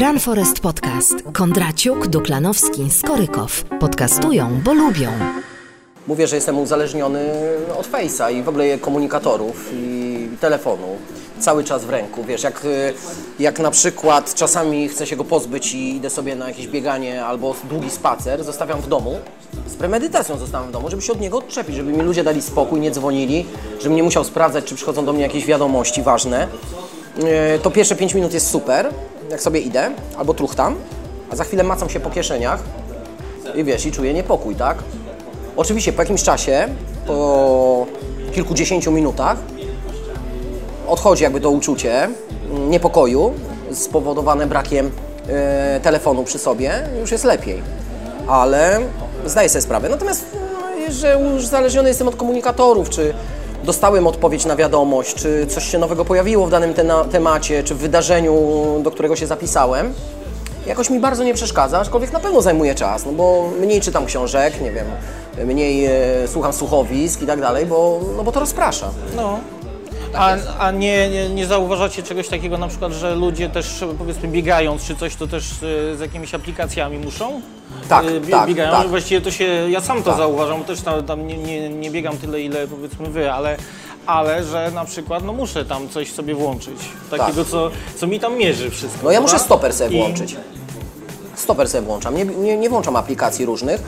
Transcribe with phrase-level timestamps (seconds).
[0.00, 1.14] Run Forest Podcast.
[1.32, 3.64] Kondraciuk, Duklanowski, Skorykow.
[3.80, 5.10] Podcastują, bo lubią.
[6.06, 7.30] Mówię, że jestem uzależniony
[7.78, 10.86] od Face'a i w ogóle komunikatorów i telefonu.
[11.40, 12.66] Cały czas w ręku, wiesz, jak,
[13.38, 17.54] jak na przykład czasami chcę się go pozbyć i idę sobie na jakieś bieganie albo
[17.70, 19.18] długi spacer, zostawiam w domu,
[19.66, 22.80] z premedytacją zostawiam w domu, żeby się od niego odczepić, żeby mi ludzie dali spokój,
[22.80, 23.46] nie dzwonili,
[23.80, 26.48] żebym nie musiał sprawdzać, czy przychodzą do mnie jakieś wiadomości ważne.
[27.18, 28.88] E, to pierwsze 5 minut jest super,
[29.30, 30.76] jak sobie idę, albo truchtam,
[31.30, 32.62] a za chwilę macam się po kieszeniach
[33.54, 34.78] i wiesz, i czuję niepokój, tak?
[35.56, 36.68] Oczywiście po jakimś czasie,
[37.06, 37.86] po
[38.34, 39.36] kilkudziesięciu minutach,
[40.88, 42.08] odchodzi jakby to uczucie
[42.68, 43.32] niepokoju
[43.72, 44.90] spowodowane brakiem
[45.28, 47.62] e, telefonu przy sobie, już jest lepiej.
[48.28, 48.80] Ale
[49.26, 49.88] zdaję sobie sprawę.
[49.88, 53.14] Natomiast no, że uzależniony jestem od komunikatorów, czy
[53.64, 56.74] dostałem odpowiedź na wiadomość, czy coś się nowego pojawiło w danym
[57.10, 58.34] temacie, czy w wydarzeniu,
[58.82, 59.94] do którego się zapisałem,
[60.66, 64.60] jakoś mi bardzo nie przeszkadza, aczkolwiek na pewno zajmuje czas, no bo mniej czytam książek,
[64.60, 64.86] nie wiem,
[65.46, 65.90] mniej e,
[66.28, 68.90] słucham słuchowisk i tak dalej, bo, no bo to rozprasza.
[69.16, 69.38] No.
[70.14, 74.84] A, a nie, nie, nie zauważacie czegoś takiego na przykład, że ludzie też powiedzmy biegając
[74.84, 75.44] czy coś, to też
[75.92, 77.40] e, z jakimiś aplikacjami muszą?
[77.88, 78.88] Tak, E, tak, Biegają, tak.
[78.88, 80.18] właściwie to się, ja sam to Tak.
[80.18, 83.56] zauważam, bo też tam, tam nie, nie, nie biegam tyle, ile powiedzmy wy, ale,
[84.06, 86.76] ale że na przykład no muszę tam coś sobie włączyć,
[87.10, 88.96] takiego co, co mi tam mierzy wszystko.
[88.98, 89.04] Tak.
[89.04, 89.44] No ja muszę prawda?
[89.46, 90.36] stoper sobie I- włączyć.
[91.42, 93.82] Stoper sobie włączam, nie, nie, nie włączam aplikacji różnych.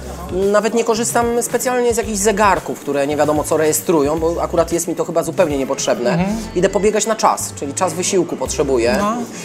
[0.52, 4.88] Nawet nie korzystam specjalnie z jakichś zegarków, które nie wiadomo co rejestrują, bo akurat jest
[4.88, 6.10] mi to chyba zupełnie niepotrzebne.
[6.10, 6.36] Mhm.
[6.54, 8.96] Idę pobiegać na czas, czyli czas wysiłku potrzebuję.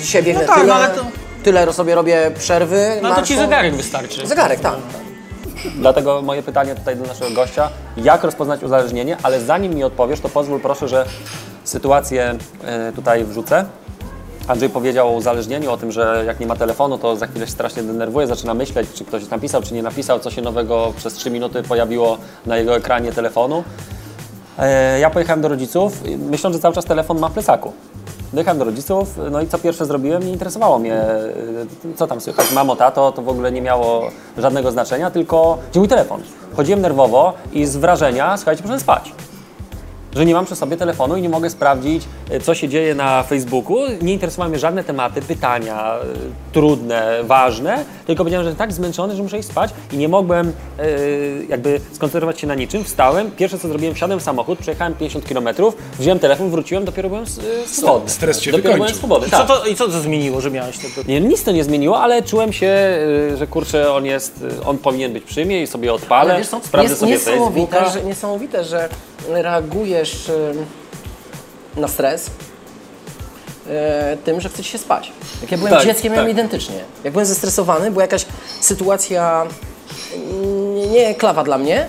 [0.02, 1.06] Dzisiaj biegnę No tak, tyle, no ale to-
[1.44, 3.00] tyle sobie robię przerwy.
[3.02, 4.28] No to ci zegarek wystarczy.
[4.28, 4.76] Zegarek, tak.
[5.76, 10.30] Dlatego moje pytanie tutaj do naszego gościa, jak rozpoznać uzależnienie, ale zanim mi odpowiesz, to
[10.30, 11.06] pozwól proszę, że
[11.64, 13.66] sytuację e, tutaj wrzucę.
[14.50, 17.52] Andrzej powiedział o uzależnieniu, o tym, że jak nie ma telefonu, to za chwilę się
[17.52, 21.32] strasznie denerwuje, zaczyna myśleć, czy ktoś napisał, czy nie napisał, co się nowego przez 3
[21.32, 23.64] minuty pojawiło na jego ekranie telefonu.
[24.60, 27.74] E, Ja pojechałem do rodziców, myśląc, że cały czas telefon ma w plecaku.
[28.34, 31.26] Dojechałem do rodziców, no i co pierwsze zrobiłem, nie interesowało mnie, e,
[31.96, 35.90] co tam słychać, mamo, tato, to w ogóle nie miało żadnego znaczenia, tylko gdzie mój
[35.90, 36.22] telefon.
[36.56, 39.14] Chodziłem nerwowo i z wrażenia, słuchajcie, proszę spać
[40.16, 43.24] że nie mam przy sobie telefonu i nie mogę sprawdzić, e, co się dzieje na
[43.24, 43.78] Facebooku.
[44.02, 46.06] Nie interesowały mnie żadne tematy, pytania e,
[46.54, 50.84] trudne, ważne, tylko powiedziałem, że tak zmęczony, że muszę iść spać i nie mogłem e,
[51.50, 52.84] jakby skoncentrować się na niczym.
[52.84, 55.50] Wstałem, pierwsze co zrobiłem, wsiadłem w samochód, przejechałem 50 km,
[56.00, 58.10] wziąłem telefon, wróciłem, dopiero byłem e, swobodny.
[58.10, 58.98] Stres cię dopiero byłem wykończył.
[58.98, 59.48] swobodny, I co, tak.
[59.48, 60.88] to, I co to zmieniło, że miałeś to?
[61.08, 62.78] Nie, nic to nie zmieniło, ale czułem się,
[63.36, 66.90] że kurczę, on jest, on powinien być przy mnie i sobie odpalę, Ale wiesz sprawdzę
[66.90, 68.00] jest sobie niesamowite, Facebooka.
[68.00, 68.90] że, niesamowite, że
[69.28, 70.66] reagujesz ym,
[71.82, 72.30] na stres
[73.70, 75.12] e, tym, że chce ci się spać.
[75.42, 76.34] Jak ja byłem Tak, dzieckiem, miałem tak.
[76.34, 76.76] identycznie.
[77.04, 78.26] Jak byłem zestresowany, była jakaś
[78.62, 79.46] sytuacja
[80.16, 81.88] mm, nie klawa dla mnie,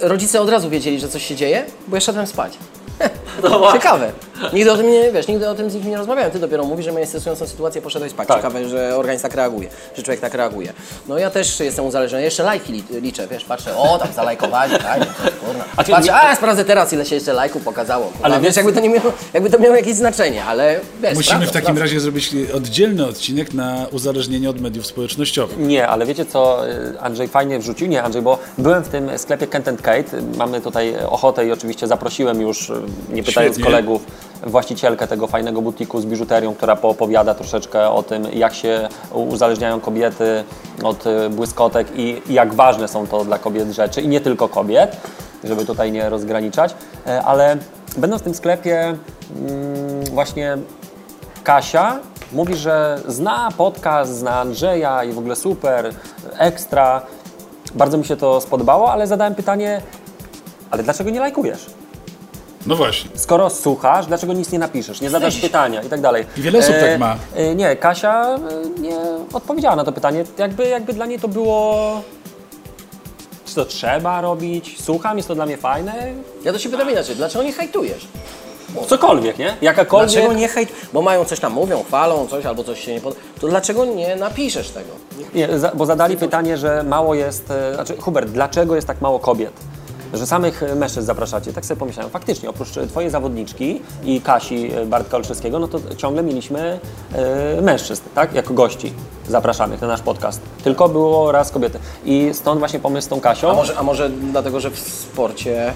[0.00, 2.58] rodzice od razu wiedzieli, że coś się dzieje, bo ja szedłem spać.
[3.72, 4.12] Ciekawe.
[4.52, 6.30] Nigdy o tym nie, wiesz, nigdy o tym z nimi nie rozmawiałem.
[6.30, 8.28] Ty dopiero mówisz, że miałeś stresującą sytuację, poszedłeś spać.
[8.28, 8.36] Tak.
[8.36, 10.72] Ciekawe, że organizm tak reaguje, że człowiek tak reaguje.
[11.08, 12.24] No ja też jestem uzależniony.
[12.24, 14.98] Jeszcze lajki li, liczę, wiesz, patrzę, o, tam zalajkowali, tak,
[15.46, 15.64] kurna.
[15.76, 18.04] A a sprawdzę teraz, ile się jeszcze lajków pokazało.
[18.04, 18.24] Kurwa.
[18.24, 21.48] Ale wiesz, jakby to, nie miało, jakby to miało jakieś znaczenie, ale wiesz, Musimy sprawdzam,
[21.48, 21.78] w takim sprawdzam.
[21.82, 25.58] razie zrobić oddzielny odcinek na uzależnienie od mediów społecznościowych.
[25.58, 27.86] Nie, ale wiecie co y, Andrzej fajnie wrzucił?
[27.86, 30.22] Nie, Andrzej, bo byłem w tym sklepie Kent and Kate.
[30.36, 32.74] Mamy tutaj ochotę i oczywiście zaprosiłem już, y,
[33.10, 33.72] nie pytając Świetnie.
[33.72, 34.04] kolegów,
[34.42, 40.44] właścicielkę tego fajnego butiku z biżuterią, która poopowiada troszeczkę o tym, jak się uzależniają kobiety
[40.82, 44.96] od y, błyskotek i jak ważne są to dla kobiet rzeczy i nie tylko kobiet,
[45.44, 46.74] żeby tutaj nie rozgraniczać,
[47.06, 47.56] E, ale
[47.96, 48.78] będąc w tym sklepie
[49.36, 50.58] mm, właśnie
[51.44, 51.98] Kasia
[52.32, 55.94] mówi, że zna podcast, zna Andrzeja i w ogóle super,
[56.38, 57.02] ekstra.
[57.74, 59.82] Bardzo mi się to spodobało, ale zadałem pytanie,
[60.70, 61.66] ale dlaczego nie lajkujesz?
[62.66, 63.10] No właśnie.
[63.14, 66.26] Skoro słuchasz, dlaczego nic nie napiszesz, nie zadasz pytania i tak dalej.
[66.36, 67.16] I wiele osób tak ma.
[67.34, 68.96] E, nie, Kasia e, nie
[69.32, 70.24] odpowiedziała na to pytanie.
[70.38, 71.76] Jakby, jakby dla niej to było...
[73.44, 74.76] Czy to trzeba robić?
[74.82, 75.94] Słucham, jest to dla mnie fajne?
[76.44, 78.08] Ja to się pytam inaczej, dlaczego nie hejtujesz?
[78.88, 79.56] Cokolwiek, nie?
[79.62, 80.10] Jakakolwiek...
[80.12, 83.20] Dlaczego nie hejt, bo mają coś tam, mówią, chwalą coś albo coś się nie podoba,
[83.40, 84.88] to dlaczego nie napiszesz tego?
[85.34, 87.50] Nie, za, bo zadali pytanie, że mało jest.
[87.50, 89.52] e, Znaczy, Hubert, dlaczego jest tak mało kobiet?
[90.14, 91.52] Że samych mężczyzn zapraszacie.
[91.52, 95.78] Tak sobie pomyślałem, faktycznie, oprócz e, Twojej zawodniczki i Kasi e, Bartka Olszewskiego, no to
[95.96, 96.80] ciągle mieliśmy
[97.12, 98.34] e, mężczyzn, tak?
[98.34, 98.92] Jako gości
[99.28, 100.40] zapraszanych na nasz podcast.
[100.64, 101.78] Tylko było raz kobiety.
[102.04, 103.50] I stąd właśnie pomysł z tą Kasią.
[103.50, 105.72] A może, a może dlatego, że w sporcie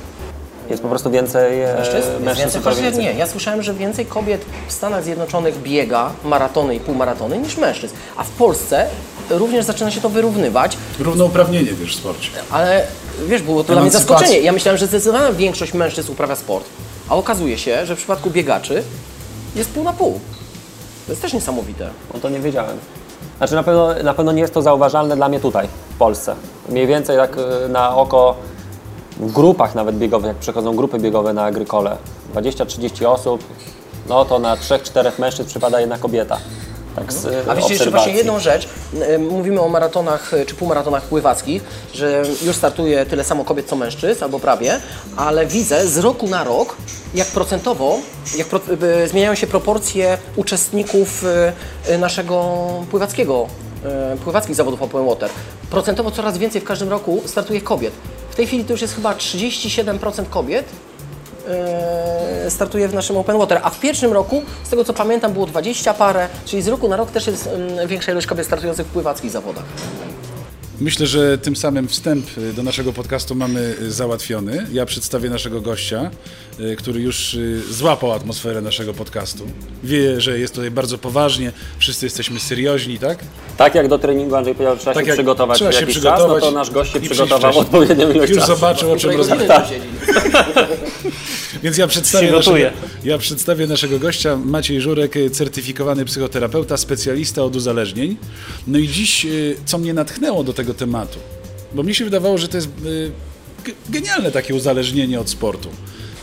[0.70, 2.08] Jest po prostu więcej e, Mężczyzn?
[2.24, 3.04] Mężczyzn więcej, więcej.
[3.04, 3.12] nie.
[3.12, 7.94] Ja słyszałem, że więcej kobiet w Stanach Zjednoczonych biega maratony i półmaratony niż mężczyzn.
[8.16, 8.86] A w Polsce
[9.38, 12.30] również zaczyna się to wyrównywać, Równouprawnienie też w sporcie.
[12.50, 12.86] ale
[13.28, 14.40] wiesz, było to dla mnie zaskoczenie.
[14.40, 16.64] Ja myślałem, że zdecydowana większość mężczyzn uprawia sport,
[17.08, 18.82] a okazuje się, że w przypadku biegaczy
[19.56, 20.20] jest pół na pół.
[21.06, 21.90] To jest też niesamowite.
[22.14, 22.78] No to nie wiedziałem.
[23.38, 26.34] Znaczy na pewno, na pewno nie jest to zauważalne dla mnie tutaj, w Polsce.
[26.68, 28.36] Mniej więcej tak e, na oko
[29.16, 31.96] w grupach nawet biegowych, jak przechodzą grupy biegowe na agrykole,
[32.34, 33.44] 20-30 osób,
[34.08, 36.38] no to na 3-4 mężczyzn przypada jedna kobieta.
[36.96, 38.68] Tak z e, A wiecie jeszcze właśnie jedną rzecz.
[39.00, 41.62] E, Mówimy o maratonach e, czy półmaratonach pływackich,
[41.94, 44.80] że już startuje tyle samo kobiet co mężczyzn, albo prawie,
[45.16, 46.76] ale widzę z roku na rok,
[47.14, 47.98] jak procentowo,
[48.36, 48.60] jak pro,
[49.06, 51.24] zmieniają się proporcje uczestników
[51.98, 53.46] naszego pływackiego,
[54.24, 55.30] pływackich zawodów open water.
[55.70, 57.92] Procentowo coraz więcej w każdym roku startuje kobiet.
[58.30, 60.64] W tej chwili to już jest chyba 37% kobiet,
[62.48, 65.94] startuje w naszym Open Water, a w pierwszym roku, z tego co pamiętam, było 20
[65.94, 69.30] parę, czyli z roku na rok też jest mm, większa ilość kobiet startujących w pływackich
[69.30, 69.64] zawodach.
[70.80, 74.66] Myślę, że tym samym wstęp y, do naszego podcastu mamy y, załatwiony.
[74.72, 76.10] Ja przedstawię naszego gościa,
[76.60, 77.38] y, który już
[77.70, 79.44] złapał atmosferę naszego podcastu.
[79.84, 83.18] Wie, że jest tutaj bardzo poważnie, wszyscy jesteśmy serioźni, tak?
[83.56, 86.44] Tak jak do treningu Andrzej powiedział, trzeba Tak się przygotować trzeba się jakiś przygotować czas,
[86.44, 89.66] no to nasz gość się przygotował odpowiednią ilość Już zobaczył, o czym rozmawiamy.
[89.68, 89.86] siedzi.
[91.62, 92.56] Więc ja przedstawię, naszego,
[93.04, 98.16] ja przedstawię naszego gościa, Maciej Żurek, certyfikowany psychoterapeuta, specjalista od uzależnień.
[98.66, 99.26] No i dziś,
[99.64, 101.18] co mnie natchnęło do tego tematu,
[101.74, 103.12] bo mi się wydawało, że to jest y,
[103.64, 105.68] ge- genialne takie uzależnienie od sportu.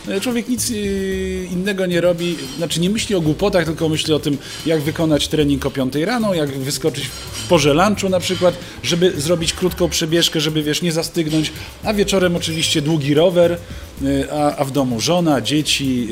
[0.08, 4.18] Y, Człowiek nic y, innego nie robi, znaczy nie myśli o głupotach, tylko myśli o
[4.18, 9.20] tym, jak wykonać trening o 5 rano, jak wyskoczyć w porze lunchu na przykład, żeby
[9.20, 11.52] zrobić krótką przebieżkę, żeby wiesz, nie zastygnąć,
[11.84, 13.58] a wieczorem oczywiście długi rower,
[14.02, 16.08] y, a, a w domu żona, dzieci,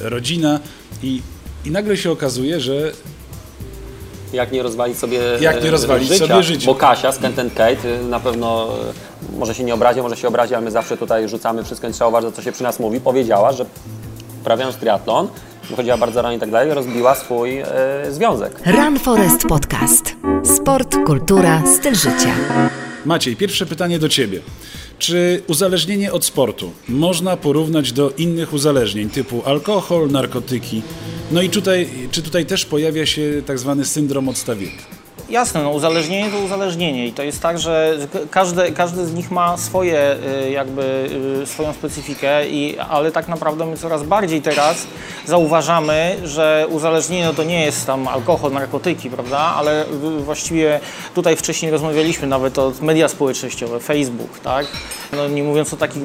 [0.00, 0.60] rodzina.
[1.02, 1.22] I,
[1.64, 2.92] i nagle się okazuje, że
[4.32, 6.66] Jak nie rozwalić sobie Jak nie e, rozwalić życia, sobie życia.
[6.66, 8.68] Bo Kasia z Kent Kate y, na pewno
[9.34, 11.92] y, może się nie obrazi, może się obrazi, ale my zawsze tutaj rzucamy wszystko, nie
[11.92, 13.00] trzeba uważać, co się przy nas mówi.
[13.00, 13.66] Powiedziała, że
[14.40, 15.28] uprawiając triatlon,
[15.70, 17.66] wychodziła bardzo rano i tak dalej, rozbiła swój e,
[18.10, 18.52] związek.
[18.66, 20.16] Run Forest Podcast.
[20.56, 22.34] Sport, kultura, styl życia.
[23.04, 24.40] Maciej, pierwsze pytanie do Ciebie.
[24.98, 30.82] Czy uzależnienie od sportu można porównać do innych uzależnień typu alkohol, narkotyki?
[31.30, 34.97] No i tutaj, czy tutaj też pojawia się tak zwany syndrom odstawienia?
[35.28, 39.30] Jasne, no uzależnienie to uzależnienie i to jest tak, że k- każde, każdy z nich
[39.30, 40.16] ma swoje
[40.46, 41.08] y, jakby
[41.42, 44.86] y, swoją specyfikę, i, ale tak naprawdę my coraz bardziej teraz
[45.26, 49.84] zauważamy, że uzależnienie no to nie jest tam alkohol, narkotyki, prawda, ale
[50.18, 50.80] właściwie
[51.14, 54.66] tutaj wcześniej rozmawialiśmy nawet o media społecznościowe, Facebook, tak,
[55.12, 56.02] no nie mówiąc o takich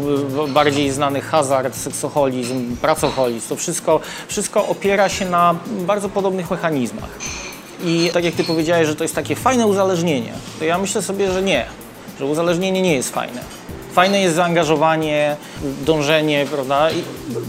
[0.47, 7.09] bardziej znanych hazard, seksoholizm, pracoholizm, to wszystko, wszystko opiera się na bardzo podobnych mechanizmach.
[7.83, 11.31] I tak jak ty powiedziałeś, że to jest takie fajne uzależnienie, to ja myślę sobie,
[11.31, 11.65] że nie,
[12.19, 13.41] że uzależnienie nie jest fajne.
[13.93, 15.35] Fajne jest zaangażowanie,
[15.85, 16.91] dążenie, prawda?
[16.91, 17.03] I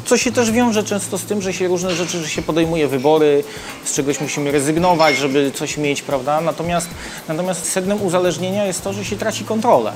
[0.04, 3.44] co się też wiąże często z tym, że się różne rzeczy, że się podejmuje wybory,
[3.84, 6.40] z czegoś musimy rezygnować, żeby coś mieć, prawda?
[6.40, 6.88] Natomiast,
[7.28, 9.92] natomiast sednem uzależnienia jest to, że się traci kontrolę.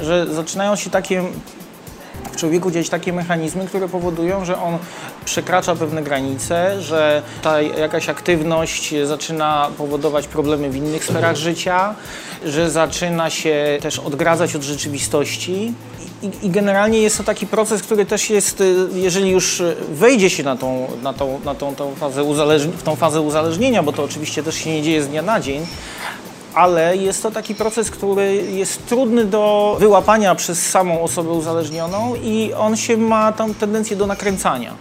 [0.00, 1.24] Że zaczynają się takie
[2.32, 4.78] w człowieku dziać takie mechanizmy, które powodują, że on
[5.24, 11.94] przekracza pewne granice, że ta jakaś aktywność zaczyna powodować problemy w innych sferach życia,
[12.44, 15.74] że zaczyna się też odgradzać od rzeczywistości.
[16.22, 20.42] I, I generalnie jest to taki proces, który też jest, y, jeżeli już wejdzie się
[20.42, 22.24] na tą, na tą, na tą, tą fazę
[22.76, 25.66] w tą fazę uzależnienia, bo to oczywiście też się nie dzieje z dnia na dzień,
[26.54, 32.52] ale jest to taki proces, który jest trudny do wyłapania przez samą osobę uzależnioną i
[32.52, 34.74] on się ma tam tendencję do nakręcania.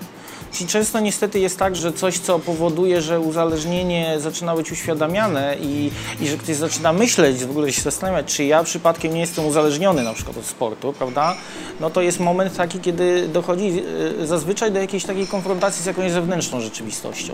[0.53, 5.91] Czyli często niestety jest tak, że coś, co powoduje, że uzależnienie zaczyna być uświadamiane i,
[6.21, 10.03] i że ktoś zaczyna myśleć, w ogóle się zastanawiać, czy ja przypadkiem nie jestem uzależniony
[10.03, 11.35] na przykład od sportu, prawda?
[11.79, 13.83] No to jest moment taki, kiedy dochodzi
[14.21, 17.33] y, zazwyczaj do jakiejś takiej konfrontacji z jakąś zewnętrzną rzeczywistością.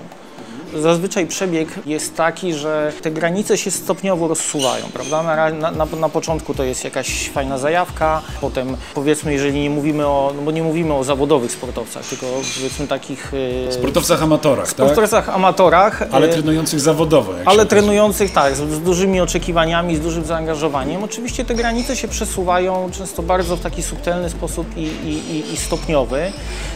[0.76, 5.24] Zazwyczaj przebieg jest taki, że te granice się stopniowo rozsuwają, prawda?
[5.24, 10.08] Na, na, na, na początku to jest jakaś fajna zajawka, potem powiedzmy, jeżeli nie mówimy
[10.08, 13.32] o, no bo nie mówimy o zawodowych sportowcach, tylko powiedzmy takich
[13.68, 14.76] e, Sportowcach amatorach, tak?
[14.76, 17.34] sportowcach amatorach, Ale e, trenujących zawodowo.
[17.46, 21.04] Ale trenujących tak, z, z dużymi oczekiwaniami, z dużym zaangażowaniem.
[21.04, 25.58] Oczywiście te granice się przesuwają często bardzo w taki subtelny sposób i, i, i, i
[25.58, 26.32] stopniowy,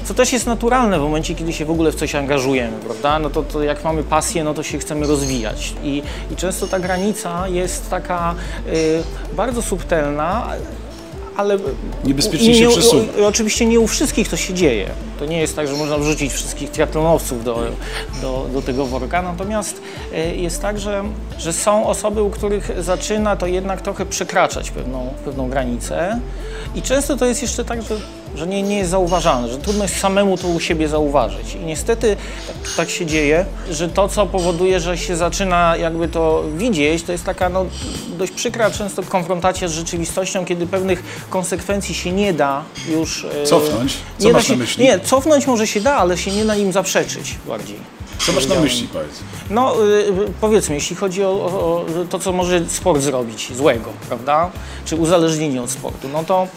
[0.05, 3.19] co też jest naturalne w momencie, kiedy się w ogóle w coś angażujemy, prawda?
[3.19, 5.73] No to, to jak mamy pasję, no to się chcemy rozwijać.
[5.83, 8.35] I, i często ta granica jest taka
[8.67, 9.03] y,
[9.35, 10.49] bardzo subtelna,
[11.37, 11.57] ale
[12.03, 13.27] Niebezpiecznie się przesuwa.
[13.27, 14.89] Oczywiście nie u wszystkich to się dzieje.
[15.19, 17.63] To nie jest tak, że można wrzucić wszystkich triatlonowców do,
[18.21, 19.21] do, do tego worka.
[19.21, 19.81] Natomiast
[20.13, 21.03] e, jest tak, że,
[21.37, 26.19] że są osoby, u których zaczyna to jednak trochę przekraczać pewną, pewną granicę.
[26.75, 27.97] I często to jest jeszcze tak, że,
[28.35, 31.55] że nie, nie jest zauważalne, że trudno jest samemu to u siebie zauważyć.
[31.55, 32.17] I niestety
[32.77, 37.23] tak, się dzieje, że to, co powoduje, że się zaczyna jakby to widzieć, to jest
[37.23, 37.65] taka no,
[38.17, 43.25] dość przykra często konfrontacja z rzeczywistością, kiedy pewnych konsekwencji się nie da już...
[43.43, 43.97] e, Cofnąć?
[44.17, 44.83] Co nie masz się, na myśli?
[44.83, 47.77] Nie, cofnąć może się da, ale się nie da im zaprzeczyć bardziej.
[48.25, 49.19] Co masz na myśli, powiedz?
[49.49, 54.51] No, y, powiedzmy, jeśli chodzi o, o, o to, co może sport zrobić złego, prawda?
[54.85, 56.47] Czy uzależnienie od sportu, no to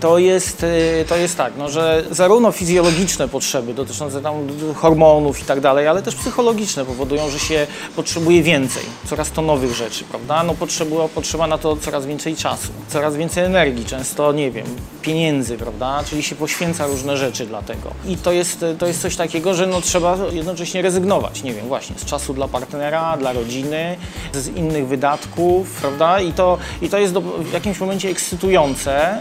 [0.00, 4.34] to jest, y, to jest tak, no, że zarówno fizjologiczne potrzeby dotyczące tam
[4.74, 7.66] hormonów i tak dalej, ale też psychologiczne powodują, że się
[7.96, 10.42] potrzebuje więcej, coraz to nowych rzeczy, prawda?
[10.42, 14.66] No potrzeba, potrzeba na to coraz więcej czasu, coraz więcej energii, często, nie wiem,
[15.02, 16.04] pieniędzy, prawda?
[16.06, 17.90] Czyli się poświęca różne rzeczy dla tego.
[18.06, 21.98] I to jest, to jest coś takiego, że no trzeba jednocześnie rezygnować, nie wiem, właśnie
[21.98, 23.96] z czasu dla partnera, dla rodziny,
[24.34, 26.20] z innych wydatków, prawda?
[26.20, 29.18] I to, i to jest do, w jakimś momencie ekscytujące,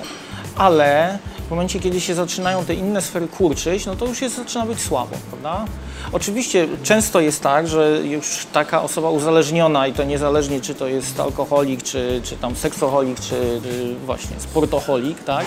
[0.57, 4.65] ale w momencie, kiedy się zaczynają te inne sfery kurczyć, no to już jest, zaczyna
[4.65, 5.65] być słabo, prawda?
[6.11, 11.19] Oczywiście często jest tak, że już taka osoba uzależniona i to niezależnie czy to jest
[11.19, 15.45] alkoholik, czy, czy tam seksoholik, czy y, właśnie sportoholik, tak?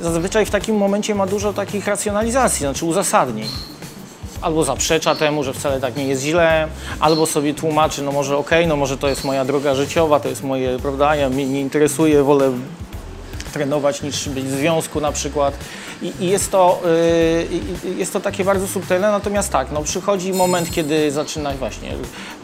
[0.00, 3.48] Zazwyczaj w takim momencie ma dużo takich racjonalizacji, znaczy uzasadnień
[4.40, 6.68] albo zaprzecza temu, że wcale tak nie jest źle,
[7.00, 10.42] albo sobie tłumaczy, no może okej, no może to jest moja droga życiowa, to jest
[10.44, 12.52] moje, prawda, ja mnie nie interesuje, wolę
[13.52, 15.54] trenować niż być w związku na przykład.
[16.02, 16.82] I, i jest, to,
[17.84, 21.92] yy, jest to takie bardzo subtelne, natomiast tak, no przychodzi moment, kiedy zaczyna właśnie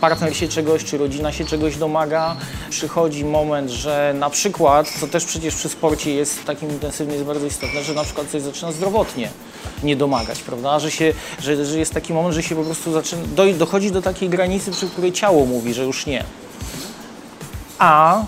[0.01, 2.37] partner się czegoś, czy rodzina się czegoś domaga,
[2.71, 7.47] przychodzi moment, że na przykład, co też przecież przy sporcie jest takim intensywnym, jest bardzo
[7.47, 9.29] istotne, że na przykład coś zaczyna zdrowotnie
[9.83, 13.23] nie domagać, prawda, że, się, że, że jest taki moment, że się po prostu zaczyna,
[13.27, 16.25] do, dochodzi do takiej granicy, przy której ciało mówi, że już nie.
[17.79, 18.25] A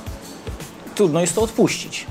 [0.94, 2.06] trudno jest to odpuścić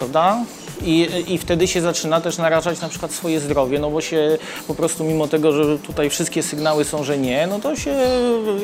[0.00, 0.44] prawda?
[0.82, 4.38] I, I wtedy się zaczyna też narażać na przykład swoje zdrowie, no bo się
[4.68, 7.94] po prostu mimo tego, że tutaj wszystkie sygnały są, że nie, no to się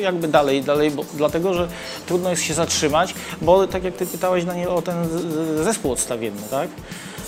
[0.01, 1.67] jakby dalej, dalej, bo, dlatego, że
[2.07, 4.95] trudno jest się zatrzymać, bo tak jak Ty pytałeś na nie o ten
[5.63, 6.69] zespół odstawienny, tak?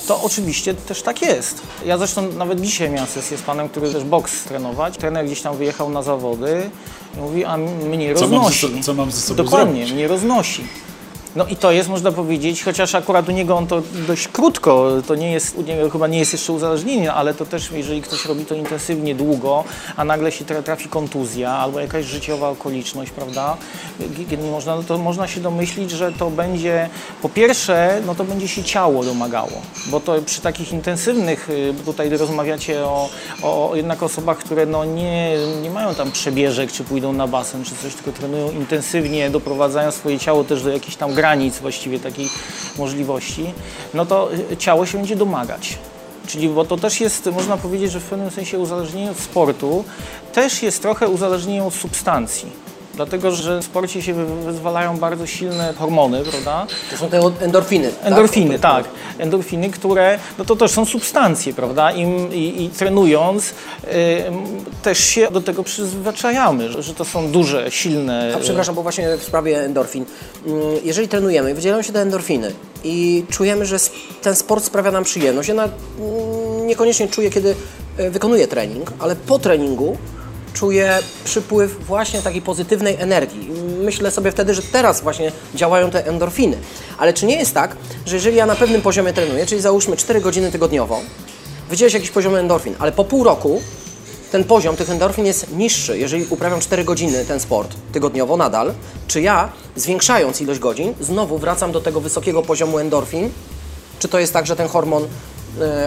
[0.08, 1.62] To oczywiście też tak jest.
[1.86, 4.98] Ja zresztą nawet dzisiaj miałem sesję z panem, który też boks trenować.
[4.98, 6.70] Trener gdzieś tam wyjechał na zawody
[7.18, 8.84] i mówi, a mnie Co mam, ze, roznosi.
[8.84, 9.94] co mam ze sobą Dokładnie, zrobić?
[9.94, 10.63] mnie roznosi.
[11.36, 15.15] No i to jest, można powiedzieć, chociaż akurat u niego on to dość krótko, to
[15.15, 18.45] nie jest, u niego chyba nie jest jeszcze uzależnienie, ale to też, jeżeli ktoś robi
[18.45, 19.63] to intensywnie, długo,
[19.98, 23.57] a nagle się tra- trafi kontuzja albo jakaś życiowa okoliczność, prawda,
[24.29, 26.89] kiedy nie można, no to można się domyślić, że to będzie,
[27.21, 29.51] po pierwsze, no to będzie się ciało domagało,
[29.88, 33.09] bo to przy takich intensywnych, y, tutaj rozmawiacie o,
[33.43, 37.75] o jednak osobach, które no nie, nie mają tam przebieżek, czy pójdą na basen, czy
[37.75, 42.29] coś, tylko trenują intensywnie, doprowadzają swoje ciało też do jakichś tam granic właściwie takiej
[42.77, 43.53] możliwości,
[43.93, 45.77] no to y, ciało się będzie domagać.
[46.27, 49.83] Czyli, bo to też jest, można powiedzieć, że w pewnym sensie uzależnienie od sportu
[50.33, 52.68] też jest trochę uzależnienie od substancji.
[53.00, 56.68] Dlatego, że w sporcie się wy- wyzwalają bardzo silne hormony, prawda?
[56.91, 57.91] To są te endorfiny.
[57.91, 58.06] tak?
[58.12, 58.86] Endorfiny, tak.
[59.18, 61.91] Endorfiny, które, no to też są substancje, prawda?
[61.91, 62.01] I,
[62.34, 63.53] i, i trenując y,
[64.84, 68.34] też się do tego przyzwyczajamy, że, że to są duże, silne...
[68.36, 70.06] A przepraszam, bo właśnie w sprawie endorfin.
[70.46, 72.51] Mm, Jeżeli trenujemy, wydzielają się te endorfiny
[72.84, 73.77] i czujemy, że
[74.22, 75.50] ten sport sprawia nam przyjemność.
[75.50, 77.56] Ja na, mm, niekoniecznie czuję, kiedy
[77.98, 79.98] e, wykonuję trening, ale po treningu
[80.53, 83.50] czuję przypływ właśnie takiej pozytywnej energii.
[83.84, 86.58] Myślę sobie wtedy, że teraz właśnie działają te endorfiny.
[86.98, 87.75] Ale czy nie jest tak,
[88.06, 91.00] że jeżeli ja na pewnym poziomie trenuję, czyli załóżmy 4 godziny tygodniowo,
[91.70, 93.62] wydziela się jakiś poziom endorfin, ale po pół roku
[94.32, 98.74] ten poziom tych endorfin jest niższy, jeżeli uprawiam 4 godziny ten sport tygodniowo nadal,
[99.08, 103.29] czy ja, zwiększając ilość godzin, znowu wracam do tego wysokiego poziomu endorfin?
[104.00, 105.08] Czy to jest tak, że ten hormon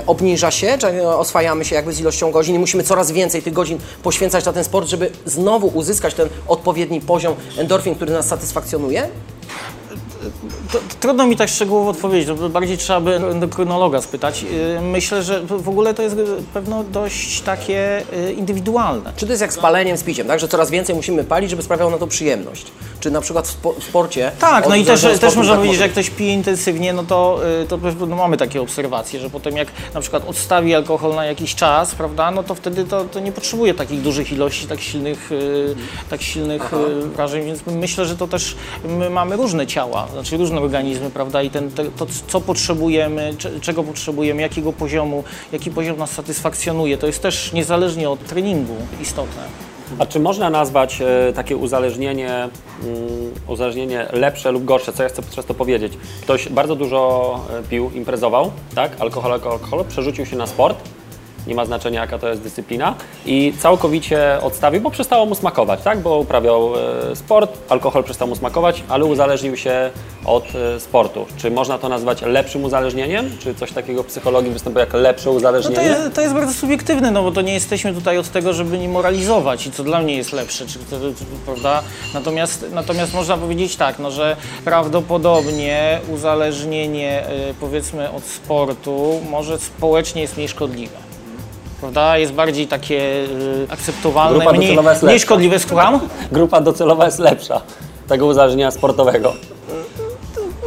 [0.06, 3.78] obniża się, e, oswajamy się jakby z ilością godzin i musimy coraz więcej tych godzin
[4.02, 9.08] poświęcać na ten sport, żeby znowu uzyskać ten odpowiedni poziom endorfin, który nas satysfakcjonuje?
[10.72, 14.42] To, trudno mi tak szczegółowo odpowiedzieć, to bardziej trzeba by endokrynologa spytać.
[14.42, 16.16] Yy, Myślę, że w ogóle to jest
[16.54, 19.12] pewno dość takie yy, indywidualne.
[19.16, 20.40] Czy to jest jak z paleniem, z piciem, tak?
[20.40, 22.66] Że coraz więcej musimy palić, żeby sprawiało na to przyjemność?
[23.00, 24.32] Czy na przykład w, spo, w sporcie...
[24.38, 26.92] Tak, no i też, uzależnionego też sportu można tak powiedzieć, że jak ktoś pije intensywnie,
[26.92, 31.14] no to, y, to pewno mamy takie obserwacje, że potem jak na przykład odstawi alkohol
[31.14, 34.80] na jakiś czas, prawda, no to wtedy to, to nie potrzebuje takich dużych ilości, tak
[34.80, 35.74] silnych, y,
[36.10, 38.56] tak silnych y, wrażeń, więc myślę, że to też
[38.88, 43.60] my mamy różne ciała znaczy różne organizmy, prawda, i ten, te, to, co potrzebujemy, cze-
[43.60, 49.42] czego potrzebujemy, jakiego poziomu, jaki poziom nas satysfakcjonuje, to jest też niezależnie od treningu istotne.
[49.98, 52.50] A czy można nazwać e, takie uzależnienie, mm,
[53.48, 54.92] uzależnienie lepsze lub gorsze?
[54.92, 55.92] Co ja chcę przez to powiedzieć?
[56.22, 58.92] Ktoś bardzo dużo e, pił, imprezował, tak?
[59.00, 60.78] Alkohol, alkohol, alkohol, przerzucił się na sport.
[61.46, 62.94] Nie ma znaczenia, jaka to jest dyscyplina.
[63.26, 66.00] I całkowicie odstawił, bo przestało mu smakować, tak?
[66.00, 66.72] Bo uprawiał
[67.12, 69.90] e, sport, alkohol przestał mu smakować, ale uzależnił się
[70.24, 70.44] od
[70.76, 71.26] e, sportu.
[71.36, 73.30] Czy można to nazwać lepszym uzależnieniem?
[73.38, 75.76] Czy coś takiego w psychologii występuje jak lepsze No uzależnienie?
[75.76, 78.78] to, jest, to jest bardzo subiektywne, no bo to nie jesteśmy tutaj od tego, żeby
[78.78, 80.96] nie moralizować i co dla mnie jest lepsze, czy, to,
[81.46, 81.82] prawda?
[82.14, 90.22] Natomiast, natomiast można powiedzieć tak, no, że prawdopodobnie uzależnienie y, powiedzmy od sportu może społecznie
[90.22, 91.11] jest mniej szkodliwe.
[91.82, 92.18] Prawda?
[92.18, 95.26] Jest bardziej takie y, akceptowalne, Grupa mniej, docelowa jest mniej lepsza.
[95.26, 96.00] szkodliwe, słucham?
[96.32, 97.60] Grupa docelowa jest lepsza
[98.08, 99.32] tego uzależnienia sportowego.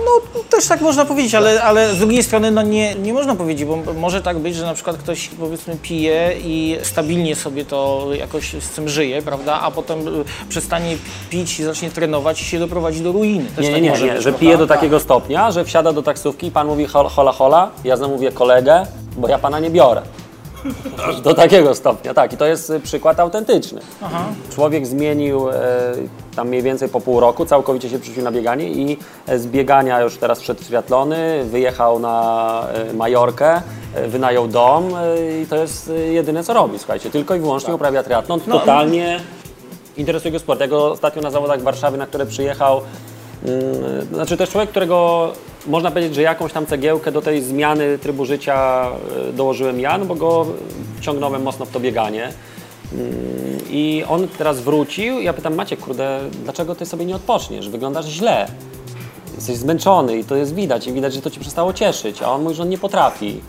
[0.05, 3.65] No też tak można powiedzieć, ale, ale z drugiej strony no nie, nie można powiedzieć,
[3.67, 8.53] bo może tak być, że na przykład ktoś powiedzmy pije i stabilnie sobie to jakoś
[8.53, 10.11] z tym żyje, prawda, a potem y,
[10.49, 10.97] przestanie
[11.29, 13.45] pić i zacznie trenować i się doprowadzi do ruiny.
[13.55, 14.39] Też Nie, tak nie, nie, może nie być, że prawda?
[14.39, 17.97] pije do takiego stopnia, że wsiada do taksówki i pan mówi hol- hola hola, ja
[17.97, 18.85] zamówię kolegę,
[19.17, 20.01] bo ja pana nie biorę.
[21.23, 22.33] Do takiego stopnia, tak.
[22.33, 23.81] I to jest y, przykład autentyczny.
[24.49, 25.53] Człowiek zmienił e,
[26.35, 30.01] tam mniej więcej po pół roku, całkowicie się przyszedł na bieganie i e, z biegania
[30.01, 33.61] już teraz w triatlony, wyjechał na e, Majorkę,
[33.95, 34.89] e, wynajął dom
[35.43, 37.09] i to jest jedyne co robi, słuchajcie.
[37.09, 39.19] Tylko i wyłącznie uprawia triatlon, totalnie
[39.97, 40.59] interesuje go sport.
[40.59, 42.81] Ja go ostatnio na zawodach w Warszawie, na które przyjechał,
[44.13, 45.31] znaczy to jest człowiek, którego
[45.67, 48.89] można powiedzieć, że jakąś tam cegiełkę do tej zmiany trybu życia
[49.29, 50.45] y, dołożyłem ja, no bo go
[51.01, 52.31] ciągnąłem mocno w to bieganie.
[52.93, 53.11] Mm,
[53.69, 57.69] I on teraz wrócił ja pytam, Maciek, kurde, dlaczego ty sobie nie odpoczniesz?
[57.69, 58.47] Wyglądasz źle.
[59.35, 62.43] Jesteś zmęczony i to jest widać i widać, że to ci przestało cieszyć, a on
[62.43, 63.41] mówi, że on nie potrafi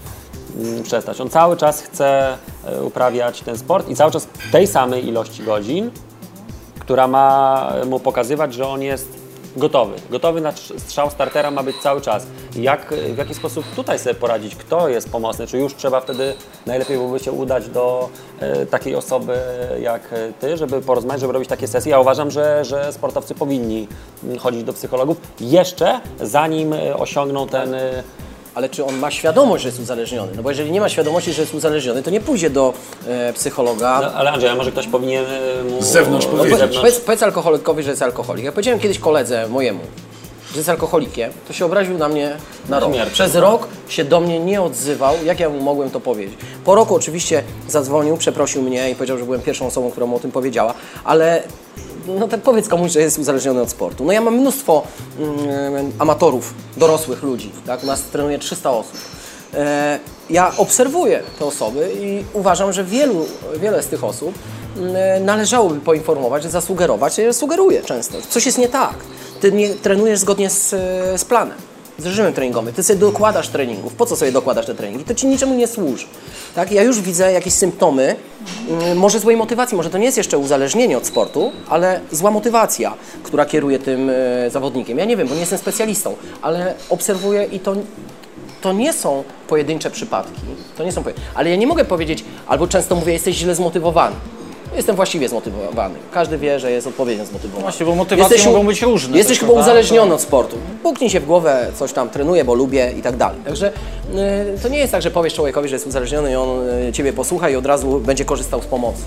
[0.60, 1.20] mm, przestać.
[1.20, 5.42] On cały czas chce e, uprawiać ten sport i cały czas w tej samej ilości
[5.42, 5.90] godzin,
[6.78, 9.25] która ma mu pokazywać, że on jest
[9.56, 9.94] gotowy.
[10.10, 12.26] Gotowy na trz- strzał startera ma być cały czas.
[12.56, 14.56] Jak, w jaki sposób tutaj sobie poradzić?
[14.56, 15.46] Kto jest pomocny?
[15.46, 16.34] Czy już trzeba wtedy
[16.66, 18.08] najlepiej byłoby się udać do
[18.40, 19.38] e, takiej osoby
[19.80, 21.90] jak e, ty, żeby porozmawiać, żeby robić takie sesje?
[21.90, 23.88] Ja uważam, że, że sportowcy powinni
[24.24, 28.02] mm, chodzić do psychologów jeszcze zanim e, osiągną ten e,
[28.56, 30.32] Ale czy on ma świadomość, że jest uzależniony?
[30.36, 32.74] No bo jeżeli nie ma świadomości, że jest uzależniony, to nie pójdzie do
[33.06, 34.00] e, psychologa.
[34.02, 35.82] No, ale Andrzej, a może ktoś powinien e, mu...
[35.82, 36.58] Z zewnątrz no, powiedzieć.
[36.58, 36.78] zewnątrz.
[36.78, 38.44] Powiedz, powiedz alkoholikowi, że jest alkoholik.
[38.44, 39.80] Jak powiedziałem kiedyś koledze mojemu,
[40.50, 42.36] że jest alkoholikiem, to się obraził na mnie
[42.68, 42.92] na rok.
[43.12, 46.38] Przez rok się do mnie nie odzywał, jak ja mu mogłem to powiedzieć.
[46.64, 50.20] Po roku oczywiście zadzwonił, przeprosił mnie i powiedział, że byłem pierwszą osobą, która mu o
[50.20, 51.42] tym powiedziała, ale
[52.08, 54.04] no to powiedz komuś, że jest uzależniony od sportu.
[54.04, 54.82] No ja mam mnóstwo
[55.18, 57.82] mm, amatorów, dorosłych ludzi, tak?
[57.82, 58.96] U nas trenuje 300 osób.
[59.54, 59.98] E,
[60.30, 63.26] ja obserwuję te osoby i uważam, że wielu,
[63.60, 64.34] wiele z tych osób
[64.76, 68.18] mm, należałoby poinformować, zasugerować, ja sugeruję często.
[68.30, 68.94] Coś jest nie tak.
[69.40, 71.56] Ty nie trenujesz zgodnie z, e, z planem,
[71.98, 72.74] z reżimem treningowym.
[72.74, 73.94] Ty sobie dokładasz treningów.
[73.94, 75.04] Po co sobie dokładasz te treningi?
[75.04, 76.06] To ci niczemu nie służy.
[76.54, 76.72] Tak?
[76.72, 78.16] Ja już widzę jakieś symptomy,
[78.68, 82.94] mm, może złej motywacji, może to nie jest jeszcze uzależnienie od sportu, ale zła motywacja,
[83.22, 84.98] która kieruje tym e, zawodnikiem.
[84.98, 87.76] Ja nie wiem, bo nie jestem specjalistą, ale obserwuję i to
[88.60, 90.40] to nie są pojedyncze przypadki.
[90.76, 91.14] To nie są poje...
[91.34, 94.16] Ale ja nie mogę powiedzieć, albo często mówię, jesteś źle zmotywowany.
[94.76, 95.94] Jestem właściwie zmotywowany.
[96.12, 97.62] Każdy wie, że jest odpowiednio zmotywowany.
[97.62, 100.56] Właśnie, bo motywacje Jesteś mogą być różne Jesteś też, chyba uzależniony od sportu.
[100.82, 103.38] Puknij się w głowę, coś tam trenuję, bo lubię i tak dalej.
[103.44, 106.92] Także y, to nie jest tak, że powiesz człowiekowi, że jest uzależniony i on y,
[106.92, 109.02] ciebie posłucha i od razu będzie korzystał z pomocy.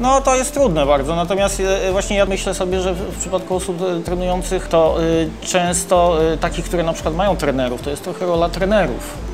[0.00, 3.76] No to jest trudne bardzo, natomiast e, właśnie ja myślę sobie, że w przypadku osób
[4.04, 4.96] trenujących to
[5.42, 9.33] często takich, które na przykład mają trenerów, to jest trochę rola trenerów.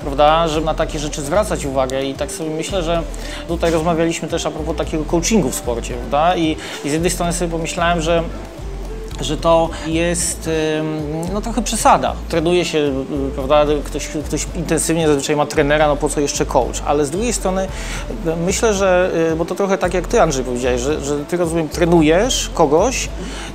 [0.00, 3.02] Prawda, żeby na takie rzeczy zwracać uwagę i tak sobie myślę, że
[3.48, 6.36] tutaj rozmawialiśmy też a propos takiego coachingu w sporcie, prawda?
[6.36, 8.22] I, i z jednej strony sobie pomyślałem, że
[9.20, 10.50] że to jest
[11.32, 12.14] no trochę przesada.
[12.28, 12.92] Trenuje się,
[13.34, 17.32] prawda, ktoś, ktoś intensywnie zazwyczaj ma trenera, no po co jeszcze coach, ale z drugiej
[17.32, 17.68] strony
[18.46, 21.68] myślę, że, y, bo to trochę tak jak ty Andrzej powiedziałeś, że, że ty rozumiem,
[21.68, 23.08] trenujesz kogoś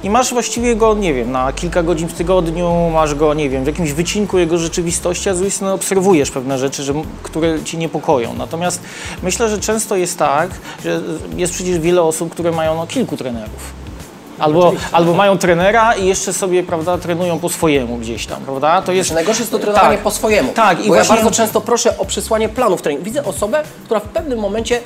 [0.04, 3.64] i masz właściwie go, nie wiem, na kilka godzin w tygodniu, masz go, nie wiem,
[3.64, 7.78] w jakimś wycinku jego rzeczywistości, a z drugiej strony obserwujesz pewne rzeczy, że, które ci
[7.78, 8.34] niepokoją.
[8.34, 8.82] Natomiast
[9.24, 10.50] myślę, że często jest tak,
[10.84, 11.02] że
[11.36, 13.85] jest przecież wiele osób, które mają no, kilku trenerów.
[14.40, 18.82] Albo, albo mają trenera i jeszcze sobie, prawda, trenują po swojemu gdzieś tam, prawda?
[18.82, 19.14] To jest...
[19.14, 20.04] Najgorsze jest to trenowanie Tak.
[20.04, 20.54] po swojemu.
[20.54, 23.06] Tak, i bo właśnie- ja bardzo często proszę o przysłanie planów treningu.
[23.06, 24.80] Widzę osobę, która w pewnym momencie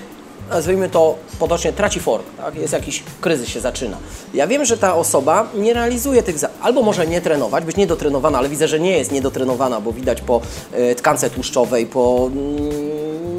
[0.50, 2.56] nazwijmy to potocznie, traci formę, tak?
[2.56, 3.98] jest jakiś kryzys się zaczyna.
[4.34, 8.38] Ja wiem, że ta osoba nie realizuje tych, za- albo może nie trenować, być niedotrenowana,
[8.38, 10.42] ale widzę, że nie jest niedotrenowana, bo widać po
[10.74, 13.39] e, tkance tłuszczowej, po mm,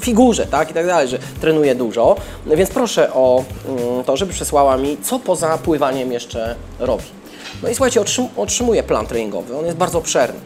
[0.00, 2.16] figurze, tak, i tak dalej, że trenuje dużo.
[2.46, 7.04] Więc proszę o mm, to, żeby przesłała mi, co poza pływaniem jeszcze robi.
[7.62, 10.40] No i słuchajcie, otrzym, otrzymuje plan treningowy, on jest bardzo obszerny,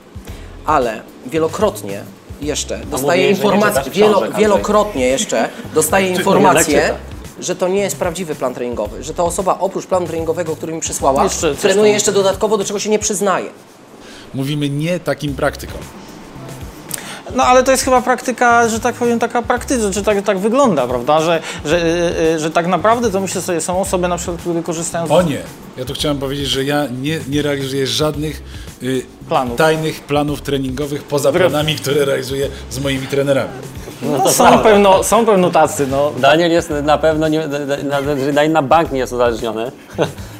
[0.66, 2.02] ale wielokrotnie
[2.40, 2.80] jeszcze
[3.28, 5.48] informacje, czytasz wielo, wielokrotnie jeszcze
[6.10, 6.96] informacje, czyta.
[7.40, 10.80] że to nie jest prawdziwy plan treningowy, że ta osoba oprócz planu treningowego, który mi
[10.80, 13.46] przysłała, Jeszcze trenuje jeszcze dodatkowo, do czego się nie przyznaje.
[14.34, 15.80] Mówimy nie takim praktykom.
[17.34, 20.86] No ale to jest chyba praktyka, że tak powiem, taka praktyczna, czy tak, tak wygląda,
[20.86, 21.20] prawda?
[21.20, 24.62] Że, że, y, y, że tak naprawdę to myślę sobie, są osoby na przykład, które
[24.62, 25.38] korzystają z O nie!
[25.76, 28.42] Ja tu chciałem powiedzieć, że ja nie, nie realizuję żadnych
[28.82, 29.56] y, Planów.
[29.58, 33.50] tajnych planów treningowych poza planami, które realizuję z moimi trenerami.
[34.02, 36.12] No, są, pewno, są pewno tacy, no.
[36.18, 39.72] Daniel jest na pewno, nie, na, na, na, na bank nie jest uzależniony.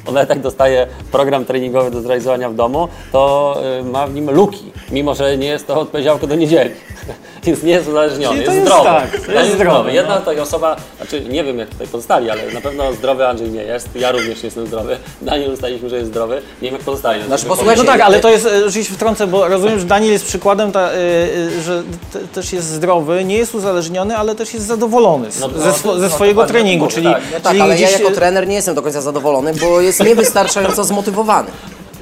[0.06, 4.30] On nawet jak dostaje program treningowy do zrealizowania w domu, to y, ma w nim
[4.30, 6.70] luki, mimo że nie jest to od poniedziałku do niedzieli.
[7.44, 8.84] Więc nie jest uzależniony, to jest jest zdrowy.
[8.84, 10.34] tak, jest zdrowy, Jedna no.
[10.34, 13.88] to osoba, znaczy nie wiem jak tutaj pozostali, ale na pewno zdrowy Andrzej nie jest.
[13.94, 14.96] Ja również nie jestem zdrowy.
[15.22, 16.34] Daniel ustaliliśmy, że jest zdrowy.
[16.34, 17.22] Nie wiem jak pozostali.
[17.22, 20.72] Znaczy, No tak, ale to jest, e, oczywiście wtrącę, bo rozumiem, że Daniel jest przykładem,
[20.72, 25.32] ta, e, e, że te, też jest zdrowy, nie jest uzależniony, ale też jest zadowolony
[25.32, 27.22] z, No, ze, swo, no, ze no, swojego treningu, mówię, czyli, tak.
[27.32, 29.80] No tak, czyli ale ja gdzieś, jako e, trener nie jestem do końca zadowolony, bo
[29.80, 31.50] jest niewystarczająco zmotywowany.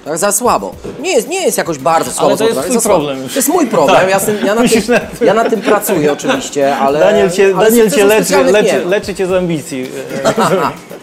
[0.05, 0.74] Tak, za słabo.
[1.00, 3.33] Nie jest, nie jest jakoś bardzo słabo to jest twój problem już.
[3.33, 3.96] To jest mój problem.
[3.96, 4.11] Tak.
[4.11, 4.83] Ja, tym, ja, na tym,
[5.20, 9.26] ja na tym pracuję oczywiście, ale Daniel cię, ale Daniel cię leczy, leczy, leczy cię
[9.26, 9.90] z ambicji.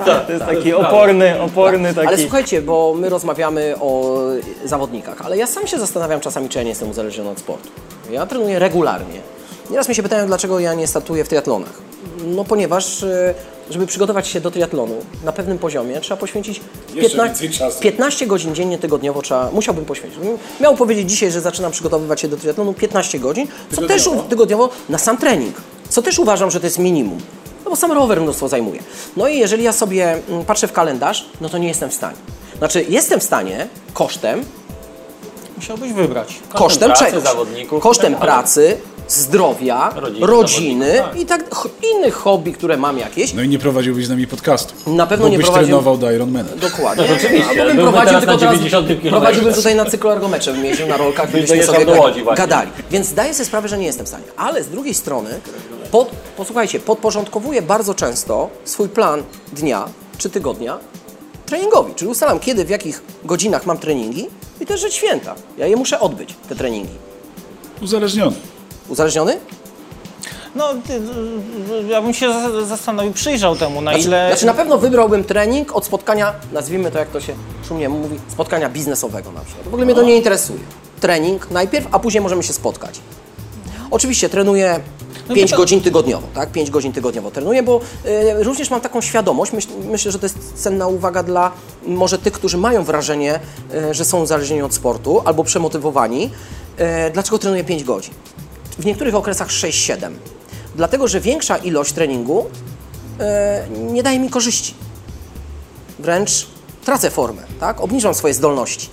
[0.06, 2.08] Tak, to jest taki oporny, oporny taki...
[2.08, 4.18] Ale słuchajcie, bo my rozmawiamy o
[4.66, 7.70] zawodnikach, ale ja sam się zastanawiam czasami, czy ja nie jestem uzależniony od sportu.
[8.12, 9.20] Ja trenuję regularnie.
[9.70, 11.74] Nieraz mnie się pytają, dlaczego ja nie startuję w triatlonach.
[12.26, 13.34] No ponieważ, e,
[13.70, 16.62] żeby przygotować się do triatlonu na pewnym poziomie, trzeba poświęcić
[16.96, 17.80] Jeszcze 15, więcej czasu.
[17.80, 20.20] 15 godzin dziennie tygodniowo trzeba, musiałbym poświęcić.
[20.62, 24.70] Miał powiedzieć dzisiaj, że zaczynam przygotowywać się do triatlonu 15 godzin, co też u- tygodniowo
[24.90, 25.56] na sam trening,
[25.90, 27.18] co też uważam, że to jest minimum.
[27.66, 28.80] No bo sam rower mnóstwo zajmuje.
[29.18, 32.18] No i jeżeli ja sobie mm, patrzę w kalendarz, no to nie jestem w stanie.
[32.58, 34.44] Znaczy, jestem w stanie kosztem,
[35.58, 36.40] Musiałbyś wybrać.
[36.54, 37.24] kosztem pracy, czegoś.
[37.24, 38.78] zawodników, kosztem ale- pracy,
[39.10, 41.20] zdrowia, Rodziny, rodziny tak.
[41.20, 43.34] i tak ch- innych hobby, które mam jakieś.
[43.34, 44.74] No i nie prowadziłbyś z nami podcastu.
[44.94, 46.50] Na pewno bo nie byś prowadził- trenował do Ironmana.
[46.62, 47.04] Dokładnie.
[47.08, 49.12] No rzeczywiście, Albo bym prowadził tylko na teraz, 90 kilometrach.
[49.12, 52.38] prowadziłbym tutaj na cykloergometrze, bym jeździł na rolkach, Byś byśmy sobie do Łodzi właśnie.
[52.46, 52.70] gadali.
[52.92, 54.24] Więc zdaję sobie sprawę, że nie jestem w stanie.
[54.38, 55.30] Ale z drugiej strony,
[55.92, 59.86] pod, posłuchajcie, podporządkowuję bardzo często swój plan dnia
[60.18, 60.78] czy tygodnia
[61.46, 61.94] treningowi.
[61.96, 64.28] Czyli ustalam, kiedy, w jakich godzinach mam treningi
[64.62, 65.36] i też rzecz święta.
[65.58, 66.94] Ja je muszę odbyć, te treningi.
[67.82, 68.36] Uzależniony.
[68.90, 69.38] Uzależniony?
[70.56, 74.28] No, ty, y, ja bym się za- zastanowił, przyjrzał temu, na Znaczy, ile...
[74.30, 77.34] znaczy na pewno wybrałbym trening od spotkania, nazwijmy to jak to się
[77.68, 79.64] szumnie mówi, spotkania biznesowego na przykład.
[79.66, 80.60] W ogóle mnie to nie interesuje.
[81.00, 83.00] Trening najpierw, a później możemy się spotkać.
[83.92, 84.80] Oczywiście trenuję
[85.30, 86.52] No 5 to- godzin tygodniowo, tak?
[86.52, 87.82] 5 godzin tygodniowo trenuję, bo
[88.40, 91.52] y, również mam taką świadomość, myśl, myślę, że to jest cenna uwaga dla
[91.88, 93.40] może tych, którzy mają wrażenie,
[93.90, 96.30] y, że są uzależnieni od sportu albo przemotywowani.
[97.08, 98.14] Y, dlaczego trenuję 5 godzin?
[98.80, 100.12] W niektórych okresach 6-7.
[100.76, 102.46] Dlatego, że większa ilość treningu
[103.20, 104.74] e, nie daje mi korzyści.
[106.00, 106.48] Wręcz
[106.86, 107.82] tracę formę, tak?
[107.82, 108.90] obniżam swoje zdolności.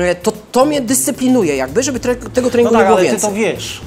[0.00, 3.06] E, To, to mnie dyscyplinuje jakby, żeby tre, tego No treningu tak, nie było ale
[3.06, 3.30] ty więcej.
[3.30, 3.80] to wiesz.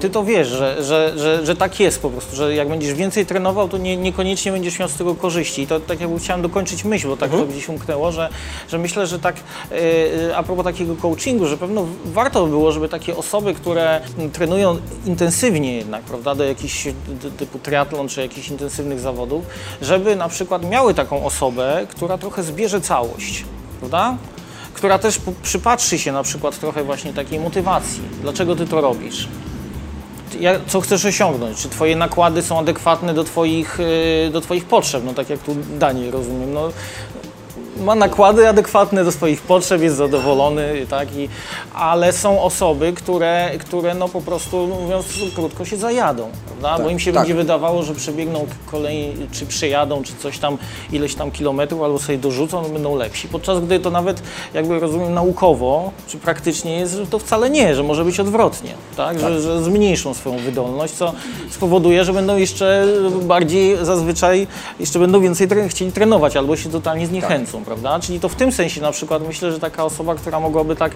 [0.00, 3.26] Ty to wiesz, że, że, że, że tak jest po prostu, że jak będziesz więcej
[3.26, 5.62] trenował, to nie, niekoniecznie będziesz miał z tego korzyści.
[5.62, 7.46] I to tak jakby chciałem dokończyć myśl, bo tak Mhm.
[7.48, 8.28] to gdzieś umknęło, że,
[8.68, 9.36] że myślę, że tak
[9.70, 14.00] yy, a propos takiego coachingu, że pewno warto by było, żeby takie osoby, które
[14.32, 16.88] trenują intensywnie jednak, prawda, do jakichś
[17.38, 19.44] typu triatlon czy jakichś intensywnych zawodów,
[19.82, 23.44] żeby na przykład miały taką osobę, która trochę zbierze całość,
[23.80, 24.16] prawda?
[24.74, 28.00] która też przypatrzy się na przykład trochę właśnie takiej motywacji.
[28.22, 29.28] Dlaczego ty to robisz?
[30.66, 31.58] Co chcesz osiągnąć?
[31.58, 35.02] Czy twoje nakłady są adekwatne do twoich, y, do twoich potrzeb?
[35.04, 36.52] No tak jak tu Daniel, rozumiem.
[36.52, 36.70] No,
[37.76, 41.16] ma nakłady adekwatne do swoich potrzeb, jest zadowolony, tak?
[41.16, 41.28] I,
[41.74, 46.84] ale są osoby, które, które no po prostu, mówiąc krótko, się zajadą, prawda?
[46.84, 47.22] Bo im się tak.
[47.22, 50.58] będzie wydawało, że przebiegną kolej, czy przejadą, czy coś tam,
[50.92, 53.28] ileś tam kilometrów, albo sobie dorzucą, no będą lepsi.
[53.28, 54.22] Podczas gdy to nawet,
[54.54, 59.20] jakby rozumiem, naukowo, czy praktycznie jest, że to wcale nie, że może być odwrotnie, tak?
[59.20, 61.12] Że, że zmniejszą swoją wydolność, co
[61.50, 62.86] spowoduje, że będą jeszcze
[63.22, 64.46] bardziej zazwyczaj,
[64.80, 68.00] jeszcze będą więcej tre- chcieli trenować, albo się totalnie zniechęcą, prawda?
[68.00, 70.92] Czyli to w tym sensie na przykład myślę, że taka osoba, która mogłaby tak,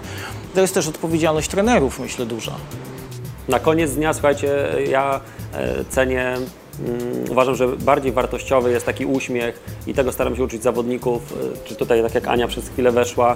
[0.55, 2.51] to jest też odpowiedzialność trenerów, myślę, duża.
[3.47, 5.21] Na koniec dnia, słuchajcie, ja
[5.53, 10.63] e, cenię mm, uważam, że bardziej wartościowy jest taki uśmiech i tego staram się uczyć
[10.63, 13.35] zawodników, y, czy tutaj tak jak Ania przez chwilę weszła,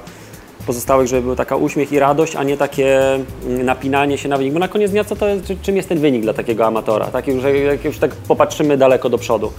[0.67, 4.53] pozostałych, żeby był taka uśmiech i radość, a nie takie mm, napinanie się na wynik.
[4.53, 7.05] Bo na koniec dnia co to jest, czy- czym jest ten wynik dla takiego amatora?
[7.05, 9.51] Tak, już, jak już tak popatrzymy daleko do przodu.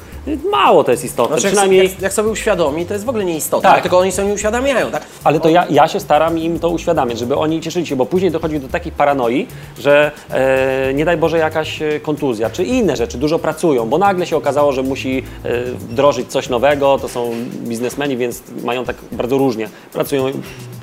[0.50, 1.34] Mało to jest istotne.
[1.36, 1.82] Znaczy, jak, Przynajmniej...
[1.90, 3.82] jak, jak sobie uświadomi, to jest w ogóle nieistotne, Tak.
[3.82, 5.02] tylko oni sobie nie uświadamiają, tak?
[5.24, 8.30] Ale to ja, ja się staram im to uświadamiać, żeby oni cieszyli się, bo później
[8.30, 9.46] dochodzi do takiej paranoi,
[9.78, 14.26] że e, nie daj Boże jakaś e, kontuzja, czy inne rzeczy, dużo pracują, bo nagle
[14.26, 19.38] się okazało, że musi e, wdrożyć coś nowego, to są biznesmeni, więc mają tak bardzo
[19.38, 19.68] różnie.
[19.92, 20.24] Pracują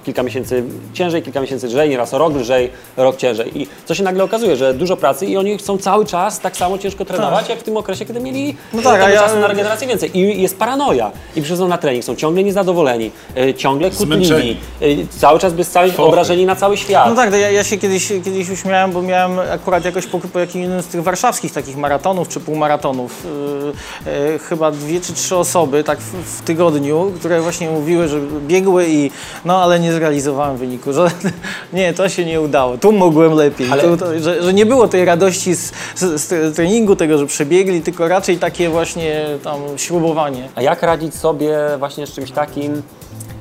[0.08, 3.62] kilka miesięcy ciężej, kilka miesięcy lżej, nieraz rok lżej, rok ciężej.
[3.62, 6.78] I co się nagle okazuje, że dużo pracy i oni chcą cały czas tak samo
[6.78, 9.48] ciężko trenować, jak w tym okresie, kiedy mieli No no tak, tak, ja- czasu na
[9.48, 10.18] regenerację więcej.
[10.18, 11.12] I jest paranoja.
[11.36, 14.58] I przychodzą na trening, są ciągle niezadowoleni, e, ciągle Zmęczeni.
[14.82, 14.86] e,
[15.20, 17.10] cały czas bez całej obrażeni na cały świat.
[17.10, 20.68] No tak, ja, ja się kiedyś, kiedyś uśmiałem, bo miałem akurat jakoś po, po jakimś
[20.84, 23.26] z tych warszawskich takich maratonów czy półmaratonów
[24.06, 28.20] yy, yy, chyba dwie czy trzy osoby tak w, w tygodniu, które właśnie mówiły, że
[28.48, 29.12] biegły i
[29.46, 31.12] no ale nie zrealizowałem wyniku, że
[31.74, 34.88] nie, to się nie udało, tu mogłem lepiej, Ale- tu, to, że, że nie było
[34.88, 40.50] tej radości z, z, z treningu, tego, że przebiegli, tylko raczej takie właśnie tam śrubowanie.
[40.56, 42.82] A jak radzić sobie właśnie z czymś takim,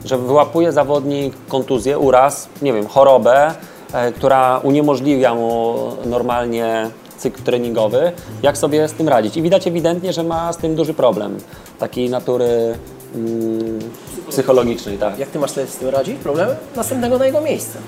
[0.05, 3.55] że wyłapuje zawodnik kontuzję, uraz, nie wiem, chorobę,
[3.93, 9.37] e, która uniemożliwia mu normalnie cykl treningowy, jak sobie z tym radzić?
[9.37, 11.39] I widać ewidentnie, że ma z tym duży problem,
[11.79, 12.75] takiej natury
[14.31, 15.19] psychologicznej, tak.
[15.19, 16.17] Jak ty masz sobie z tym radzić?
[16.19, 16.57] Problemy?
[16.77, 17.79] Następnego na jego miejsce.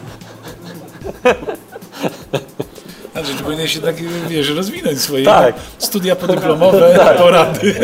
[3.14, 3.96] Andrzej, ty powinieneś się tak,
[4.28, 5.54] wiesz, rozwinąć swoje Tak.
[5.78, 7.74] studia podyplomowe, porady.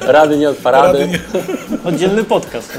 [0.00, 0.98] Rady nie od parady.
[0.98, 1.20] Rady nie-
[1.84, 2.72] Oddzielny podcast.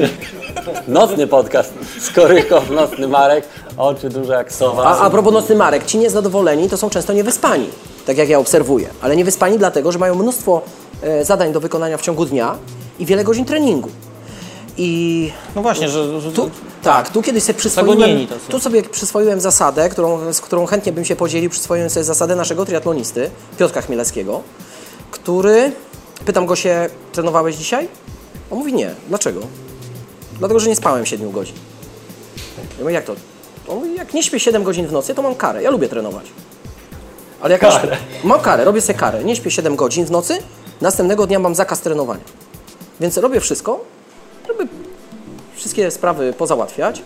[0.88, 1.74] Nocny podcast.
[2.00, 3.46] Skorykow, nocny Marek,
[3.78, 4.84] oczy duże jak sowa.
[4.84, 7.70] A, a propos nocny Marek, ci niezadowoleni to są często niewyspani,
[8.06, 8.88] tak jak ja obserwuję.
[9.02, 10.62] Ale niewyspani dlatego, że mają mnóstwo
[11.02, 12.56] e, zadań do wykonania w ciągu dnia
[13.00, 13.90] i wiele godzin treningu.
[14.78, 16.50] I No właśnie, że, że tu,
[16.84, 21.16] tak, tu kiedyś sobie przyswoiłem, tu sobie przyswoiłem zasadę, którą, z którą chętnie bym się
[21.16, 23.30] podzielił, przyswoiłem sobie zasadę naszego triatlonisty,
[23.60, 24.42] Piotra Chmielewskiego,
[25.12, 25.72] który,
[26.26, 27.88] pytam go się, trenowałeś dzisiaj?
[28.52, 28.92] On mówi nie.
[29.10, 29.42] Dlaczego?
[30.40, 31.56] Dlatego, że nie spałem 7 godzin.
[32.58, 33.16] Ja mówię, jak to?
[33.68, 35.64] On mówi, jak nie śpię 7 godzin w nocy, to mam karę.
[35.64, 36.26] Ja lubię trenować.
[37.42, 37.76] Ale jak Karę.
[37.80, 37.98] karę.
[38.24, 39.24] mam karę, robię sobie karę.
[39.24, 40.38] Nie śpię 7 godzin w nocy,
[40.82, 42.22] następnego dnia mam zakaz trenowania.
[43.00, 43.86] Więc robię wszystko,
[44.48, 44.68] żeby
[45.56, 47.02] wszystkie sprawy pozałatwiać,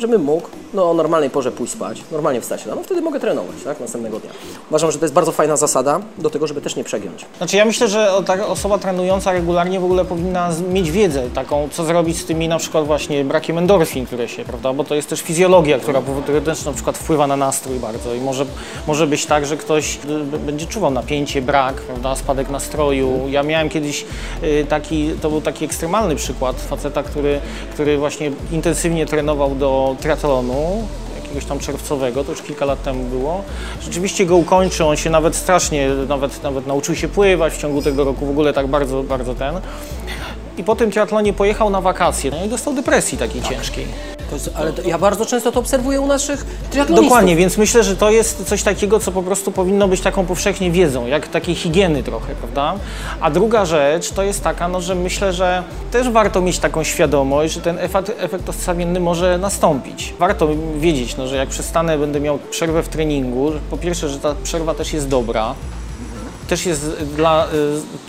[0.00, 3.80] żebym mógł no, o normalnej porze pójść spać, normalnie wstać rano, wtedy mogę trenować tak,
[3.80, 4.30] następnego dnia.
[4.70, 7.26] Uważam, że to jest bardzo fajna zasada do tego, żeby też nie przegiąć.
[7.38, 11.84] Znaczy ja myślę, że taka osoba trenująca regularnie w ogóle powinna mieć wiedzę taką, co
[11.84, 15.20] zrobić z tymi na przykład właśnie brakiem endorfin, które się, prawda, bo to jest też
[15.20, 18.46] fizjologia, która powoduje- też na przykład wpływa na nastrój bardzo i może,
[18.86, 19.98] może być tak, że ktoś
[20.34, 23.28] y, będzie czuwał napięcie, brak, prawda, spadek nastroju.
[23.28, 24.04] Ja miałem kiedyś
[24.42, 27.40] y, taki, to był taki ekstremalny przykład faceta, który,
[27.72, 30.88] który właśnie intensywnie trenował do triatlonu,
[31.22, 33.42] jakiegoś tam czerwcowego, to już kilka lat temu było.
[33.82, 38.04] Rzeczywiście go ukończył, on się nawet strasznie, nawet, nawet nauczył się pływać w ciągu tego
[38.04, 39.60] roku, w ogóle tak bardzo, bardzo ten.
[40.58, 43.86] I po tym triatlonie pojechał na wakacje no i dostał depresji takiej ciężkiej.
[44.30, 47.08] To jest, ale to, ja bardzo często to obserwuję u naszych triatlonistów.
[47.08, 50.70] Dokładnie, więc myślę, że to jest coś takiego, co po prostu powinno być taką powszechnie
[50.70, 52.74] wiedzą, jak takiej higieny trochę, prawda?
[53.20, 55.62] A druga rzecz to jest taka, no, że myślę, że
[55.92, 60.14] też warto mieć taką świadomość, że ten efekt, efekt odstawienny może nastąpić.
[60.18, 64.34] Warto wiedzieć, no, że jak przestanę, będę miał przerwę w treningu, po pierwsze, że ta
[64.42, 65.54] przerwa też jest dobra,
[66.50, 67.46] też jest dla,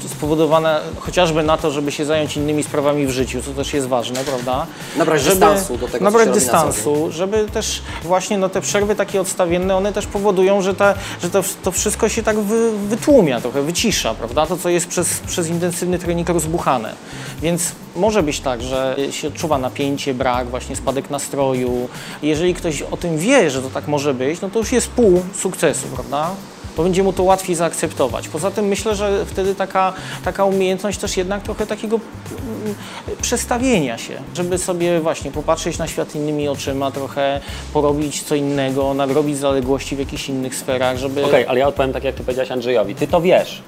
[0.06, 3.88] y, spowodowana chociażby na to, żeby się zająć innymi sprawami w życiu, co też jest
[3.88, 4.68] ważne, prawda?
[4.98, 8.96] Nabrać dystansu do tego, co Nabrać robi na dystansu, żeby też właśnie no, te przerwy
[8.96, 13.42] takie odstawienne, one też powodują, że, ta, że to, to wszystko się tak wy, wytłumia,
[13.42, 14.46] trochę wycisza, prawda?
[14.46, 16.96] To, co jest przez, przez intensywny trening rozbuchane.
[17.42, 21.90] Więc może być tak, że się odczuwa napięcie, brak, właśnie spadek nastroju.
[22.22, 25.22] Jeżeli ktoś o tym wie, że to tak może być, no to już jest pół
[25.36, 26.30] sukcesu, prawda?
[26.78, 28.28] Bo będzie mu to łatwiej zaakceptować.
[28.28, 29.94] Poza tym myślę, że wtedy taka,
[30.26, 32.00] taka umiejętność też jednak trochę takiego
[32.32, 32.76] mm,
[33.22, 37.40] przestawienia się, żeby sobie właśnie popatrzeć na świat innymi oczyma, trochę
[37.74, 41.26] porobić co innego, nadrobić zaległości w jakichś innych sferach, żeby...
[41.26, 42.96] Okej, ale ja odpowiem tak, jak ty powiedziałeś Andrzejowi.
[42.96, 43.62] Ty to wiesz.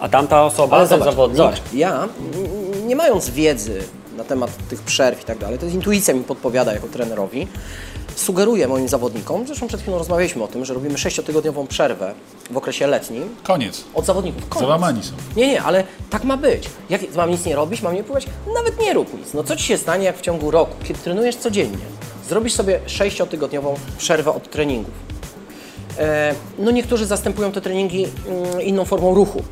[0.00, 2.08] A tamta osoba, Ale ten zobacz, zawodnik, zobacz, ja
[2.86, 3.82] nie mając wiedzy
[4.16, 7.46] na temat tych przerw i tak dalej, to jest intuicja mi podpowiada jako trenerowi,
[8.18, 12.14] sugeruję moim zawodnikom, zresztą przed chwilą rozmawialiśmy o tym, że robimy sześciotygodniową przerwę
[12.50, 13.84] w okresie letnim Koniec.
[13.94, 14.48] od zawodników.
[14.48, 14.66] Koniec.
[14.66, 15.12] Załamani są.
[15.36, 16.64] Nie, nie, ale tak ma być.
[16.90, 18.26] Jak mam nic nie robić, mam nie pływać?
[18.54, 19.34] Nawet nie rób nic.
[19.34, 21.84] No co ci się stanie, jak w ciągu roku, kiedy trenujesz codziennie,
[22.28, 24.94] zrobisz sobie sześciotygodniową przerwę od treningów.
[25.98, 29.42] E, no niektórzy zastępują te treningi mm, inną formą ruchu.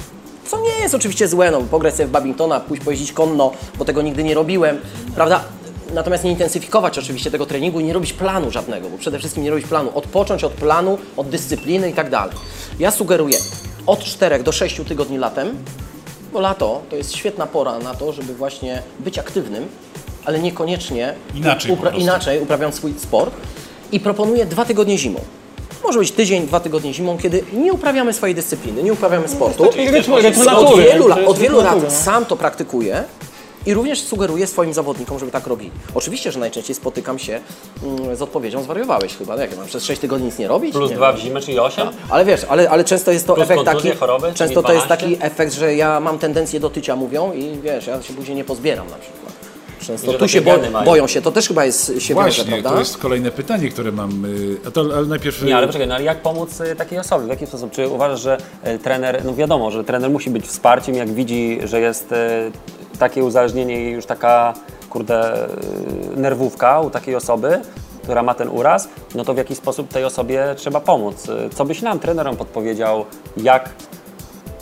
[0.46, 4.02] Co nie jest oczywiście złe, no pograć sobie w badmintona, pójść pojeździć konno, bo tego
[4.02, 4.80] nigdy nie robiłem,
[5.14, 5.44] prawda?
[5.94, 9.50] Natomiast nie intensyfikować oczywiście tego treningu i nie robić planu żadnego, bo przede wszystkim nie
[9.50, 9.90] robić planu.
[9.94, 12.36] Odpocząć od planu, od dyscypliny i tak dalej.
[12.78, 13.38] Ja sugeruję
[13.86, 15.56] od 4 do 6 tygodni latem,
[16.32, 19.66] bo lato to jest świetna pora na to, żeby właśnie być aktywnym,
[20.24, 22.00] ale niekoniecznie Inaczej prostu.
[22.00, 23.34] inaczej uprawiając swój sport.
[23.92, 25.20] I proponuję dwa tygodnie zimą.
[25.84, 29.64] Może być tydzień, dwa tygodnie zimą, kiedy nie uprawiamy swojej dyscypliny, nie uprawiamy sportu.
[29.92, 31.90] Rytmu, rytmu Od wielu, od wielu lat no.
[31.90, 33.04] sam to praktykuję
[33.66, 35.70] i również sugeruję swoim zawodnikom, żeby tak robili.
[35.94, 37.40] Oczywiście, że najczęściej spotykam się
[37.82, 40.72] mm, z odpowiedzią, zwariowałeś chyba, no jak mam przez 6 tygodni nic nie robić?
[40.72, 41.20] Plus nie dwa wiem.
[41.20, 41.88] w zimę, czyli 8?
[42.10, 44.88] Ale wiesz, ale, ale często jest to Plus efekt taki, choroby, często to jest 12?
[44.88, 48.44] taki efekt, że ja mam tendencję do tycia mówią i wiesz, ja się później nie
[48.44, 49.26] pozbieram na przykład.
[49.86, 50.52] Często tu się bo,
[50.84, 52.70] boją się, to też chyba jest się wiąże, Właśnie, prawda?
[52.70, 54.24] to jest kolejne pytanie, które mam.
[54.24, 55.42] y, A to, ale najpierw...
[55.42, 57.26] Nie, ale poczekaj, no ale jak pomóc y, takiej osobie?
[57.26, 57.70] W jaki sposób?
[57.70, 61.80] Czy uważasz, że y, trener, no wiadomo, że trener musi być wsparciem, jak widzi, że
[61.80, 62.16] jest y,
[62.98, 64.54] takie uzależnienie i już taka,
[64.90, 65.50] kurde, y,
[66.16, 67.60] nerwówka u takiej osoby,
[68.02, 71.28] która ma ten uraz, no to w jaki sposób tej osobie trzeba pomóc?
[71.28, 73.04] Y, Co byś nam, trenerom, podpowiedział,
[73.36, 73.68] jak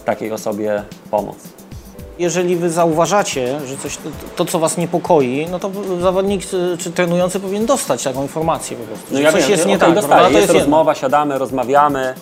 [0.05, 1.37] takiej osobie pomóc?
[2.19, 3.99] Jeżeli wy zauważacie, że coś,
[4.37, 5.71] to, co was niepokoi, no to
[6.01, 9.67] zawodnik y, czy trenujący powinien dostać taką informację po prostu, No ja coś wiem, jest
[9.67, 9.95] nie tak?
[10.01, 10.55] To jest, jedno.
[10.55, 12.15] rozmowa, siadamy, rozmawiamy.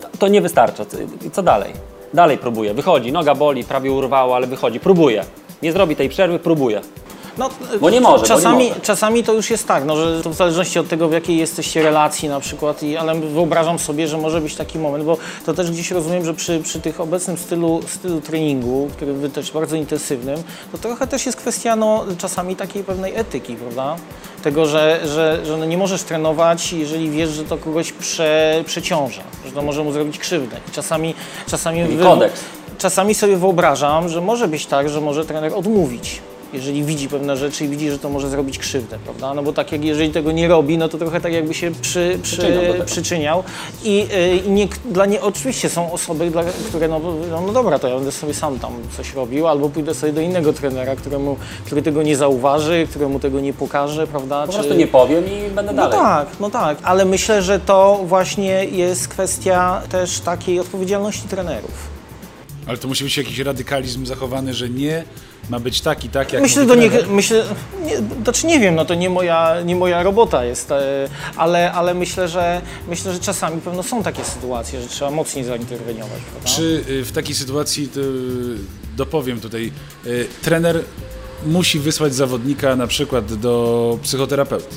[0.00, 0.84] To, to nie wystarcza.
[1.32, 1.72] Co dalej?
[2.14, 2.74] Dalej próbuje.
[2.74, 4.80] Wychodzi, noga boli, prawie urwało, ale wychodzi.
[4.80, 5.24] Próbuje.
[5.62, 6.80] Nie zrobi tej przerwy, próbuje.
[7.38, 8.80] No, Bo nie może, Czasami, nie może.
[8.80, 11.82] czasami to już jest tak, no, że to w zależności od tego, w jakiej jesteście
[11.82, 15.16] relacji na przykład, i, ale wyobrażam sobie, że może być taki moment, bo
[15.46, 19.52] to też gdzieś rozumiem, że przy, przy tych obecnym stylu, stylu treningu, który wy też
[19.52, 20.42] bardzo intensywnym,
[20.72, 23.96] to trochę też jest kwestia no, czasami takiej pewnej etyki, prawda?
[24.42, 29.22] Tego, że, że, że no nie możesz trenować, jeżeli wiesz, że to kogoś prze, przeciąża,
[29.46, 30.56] że to może mu zrobić krzywdę.
[30.68, 31.14] I czasami,
[31.46, 32.40] czasami kodeks.
[32.78, 36.20] Czasami sobie wyobrażam, że może być tak, że może trener odmówić,
[36.54, 39.34] jeżeli widzi pewne rzeczy i widzi, że to może zrobić krzywdę, prawda?
[39.34, 42.18] No bo tak jak jeżeli tego nie robi, no to trochę tak jakby się przy,
[42.22, 42.36] przy,
[42.86, 43.44] Przyczyniał.
[43.84, 44.06] I,
[44.46, 47.94] y, nie, dla nie, oczywiście są osoby, dla, które no, no, no dobra, to ja
[47.94, 51.36] będę sobie sam tam coś robił, albo pójdę sobie do innego trenera, któremu,
[51.66, 54.46] który tego nie zauważy, któremu tego nie pokaże, prawda?
[54.46, 55.98] Po prostu nie powiem i będę No dalej.
[55.98, 61.94] tak, no tak, ale myślę, że to właśnie jest kwestia też takiej odpowiedzialności trenerów.
[62.66, 65.04] Ale to musi być jakiś radykalizm zachowany, że nie
[65.50, 67.44] ma być tak i tak, jak Myślę, do nie, myślę,
[67.84, 71.94] nie, znaczy nie wiem, no to nie moja, nie moja robota jest, e, ale, ale
[71.94, 76.20] myślę, że myślę, że czasami pewno są takie sytuacje, że trzeba mocniej zainterweniować.
[76.30, 76.50] Prawda?
[76.50, 78.04] Czy y, w takiej sytuacji, to, y,
[78.96, 79.72] dopowiem tutaj,
[80.06, 80.80] y, trener
[81.46, 84.76] musi wysłać zawodnika na przykład do psychoterapeuty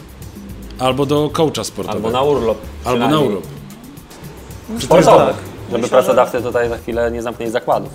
[0.80, 2.08] albo do coacha sportowego.
[2.08, 2.58] Albo na urlop.
[2.86, 3.44] Albo na urlop.
[4.80, 5.26] Sportowy.
[5.26, 5.36] tak?
[5.68, 7.92] Żeby Myślę, pracodawcy tutaj za chwilę nie zamknęli zakładów.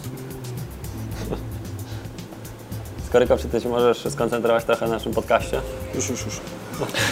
[3.12, 5.60] Skoryko, czy ty się możesz skoncentrować trochę na naszym podcaście?
[5.94, 6.40] Już, już, już.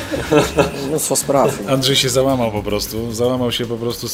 [0.88, 1.58] Mnóstwo spraw.
[1.68, 4.06] Andrzej się załamał po prostu, załamał się po prostu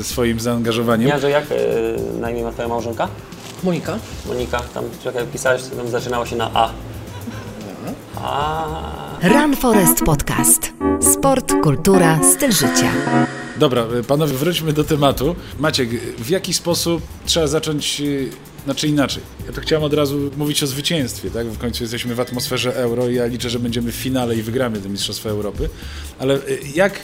[0.00, 1.08] y, swoim zaangażowaniem.
[1.08, 1.56] Nie, że jak y,
[2.20, 3.08] na imię ma twoja małżonka?
[3.62, 3.98] Monika?
[4.26, 6.70] Monika, tam czekaj, pisałeś, tam zaczynało się na A.
[8.16, 8.66] A.
[9.22, 10.72] Run Forest Podcast.
[11.12, 12.90] Sport, kultura, styl życia.
[13.60, 15.36] Dobra, y, panowie, wróćmy do tematu.
[15.58, 18.30] Maciek, w jaki sposób trzeba zacząć, y,
[18.64, 19.22] znaczy inaczej.
[19.46, 21.46] Ja to chciałem od razu mówić o zwycięstwie, tak?
[21.46, 24.80] W końcu jesteśmy w atmosferze euro i ja liczę, że będziemy w finale i wygramy
[24.80, 25.68] te Mistrzostwa Europy.
[26.18, 27.00] Ale y, jak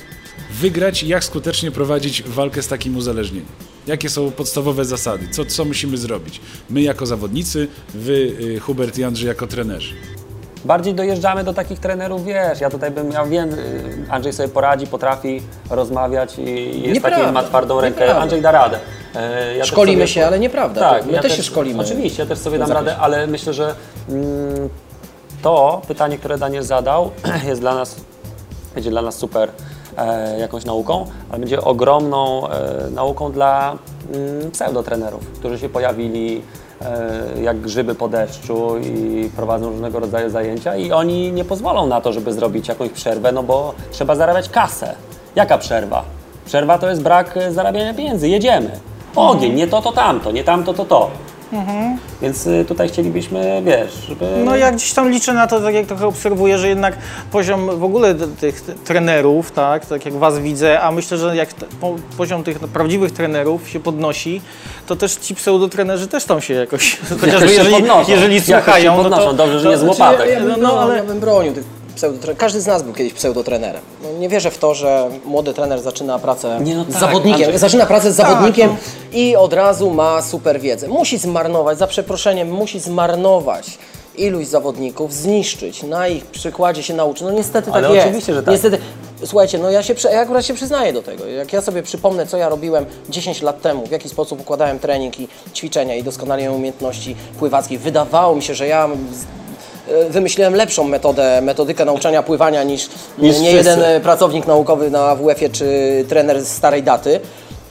[0.61, 3.49] wygrać i jak skutecznie prowadzić walkę z takim uzależnieniem?
[3.87, 5.29] Jakie są podstawowe zasady?
[5.31, 6.41] Co, co musimy zrobić?
[6.71, 9.95] My jako zawodnicy, wy, Hubert i Andrzej jako trenerzy.
[10.67, 14.87] Bardziej dojeżdżamy do takich trenerów, wiesz, ja tutaj bym, ja wiem, y, Andrzej sobie poradzi,
[14.87, 18.23] potrafi rozmawiać i jest Nieprawda, taki, ma twardą rękę, nieprawda.
[18.23, 18.79] Andrzej da radę.
[19.15, 20.81] E, Ja Szkolimy sobie- się, ale nieprawda.
[20.81, 21.81] Tak, My ja też się szkolimy.
[21.83, 23.75] Oczywiście, ja też sobie dam radę, ale myślę, że
[24.09, 24.69] mm,
[25.43, 27.11] to pytanie, które Daniel zadał,
[27.49, 27.97] jest dla nas,
[28.75, 29.51] będzie dla nas super
[29.99, 33.79] e, jakąś nauką, ale będzie ogromną e, nauką dla
[34.15, 36.43] mm, pseudotrenerów, którzy się pojawili
[37.43, 42.13] jak grzyby po deszczu i prowadzą różnego rodzaju zajęcia i oni nie pozwolą na to,
[42.13, 44.95] żeby zrobić jakąś przerwę, no bo trzeba zarabiać kasę.
[45.37, 46.05] Jaka przerwa?
[46.47, 48.71] Przerwa to jest brak e, zarabiania pieniędzy, jedziemy.
[49.17, 51.11] Ogień, nie to, to tamto, nie tamto, to to.
[52.23, 54.27] Więc y, tutaj chcielibyśmy, wiesz, żeby...
[54.45, 56.97] No ja gdzieś tam liczę na to, tak jak trochę obserwuję, że jednak
[57.33, 61.49] poziom w ogóle tych trenerów, tak, tak jak was widzę, a myślę, że jak
[62.17, 64.41] poziom tych prawdziwych trenerów się podnosi,
[64.87, 68.11] to też ci pseudotrenerzy też tam się jakoś, chociażby się jeżeli, podnoszą.
[68.11, 69.25] jeżeli Jakoś się słuchają, no podnoszą.
[69.25, 69.33] to...
[69.33, 70.29] Dobrze, że to, nie z znaczy, łopatek.
[70.31, 71.65] Ja, ja, No, no, ale- ja bym bronił tych
[71.97, 72.37] pseudotrenerem.
[72.37, 73.83] Każdy z nas był kiedyś pseudotrenerem.
[74.03, 77.43] No, nie wierzę w to, że młody trener zaczyna pracę Nie, no z tak, zawodnikiem.
[77.43, 77.59] Andrzej.
[77.59, 78.77] Zaczyna pracę z zawodnikiem
[79.13, 80.89] i od razu ma super wiedzę.
[80.89, 83.79] Musi zmarnować, za przeproszeniem, musi zmarnować
[84.17, 87.23] iluś zawodników, zniszczyć, na ich przykładzie się nauczyć.
[87.23, 88.07] No niestety Ale tak jest.
[88.07, 88.53] oczywiście, że tak.
[88.53, 88.79] Niestety,
[89.25, 91.27] słuchajcie, no ja się, ja akurat się przyznaję do tego.
[91.27, 95.21] Jak ja sobie przypomnę, co ja robiłem 10 lat temu, w jaki sposób układałem trening
[95.21, 99.25] i ćwiczenia i doskonalenie umiejętności pływackiej, wydawało mi się, że ja z-
[100.11, 103.57] wymyśliłem lepszą metodę, metodykę nauczania pływania niż, Niż nie wszyscy.
[103.57, 105.67] jeden e, pracownik naukowy na WF-ie czy
[106.09, 107.21] trener z starej daty,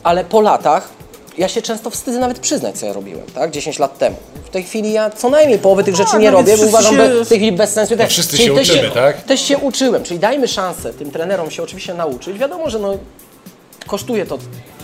[0.03, 0.89] ale po latach
[1.37, 3.51] ja się często wstydzę nawet przyznać, co ja robiłem, tak?
[3.51, 4.15] 10 lat temu.
[4.45, 6.97] W tej chwili ja co najmniej połowy tych rzeczy nie no robię, bo uważam się-
[6.97, 7.97] be, w tej chwili bez sensu.
[7.97, 9.21] Tak, wszyscy czyli się też uczymy, tak?
[9.23, 12.39] Też się uczyłem, czyli dajmy szansę tym trenerom się oczywiście nauczyć.
[12.39, 12.97] Wiadomo, że no,
[13.87, 14.37] kosztuje to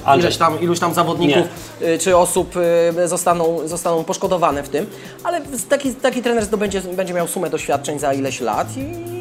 [0.05, 0.29] Andrzej.
[0.29, 1.43] ileś tam, iluś tam zawodników
[1.81, 2.55] y, czy osób
[3.01, 4.85] y, zostaną, zostaną poszkodowane w tym,
[5.23, 9.11] ale taki, taki trener zdobędzie, będzie miał sumę doświadczeń za ileś lat i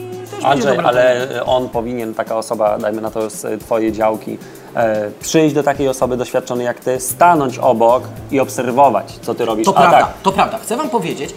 [0.43, 4.39] Andrzej, ale on powinien, taka osoba, dajmy na to z Twojej działki,
[4.77, 9.65] e, przyjść do takiej osoby doświadczonej jak Ty, stanąć obok i obserwować, co Ty robisz.
[9.65, 10.59] To A prawda, tak, to prawda.
[10.59, 11.35] Chcę Wam powiedzieć,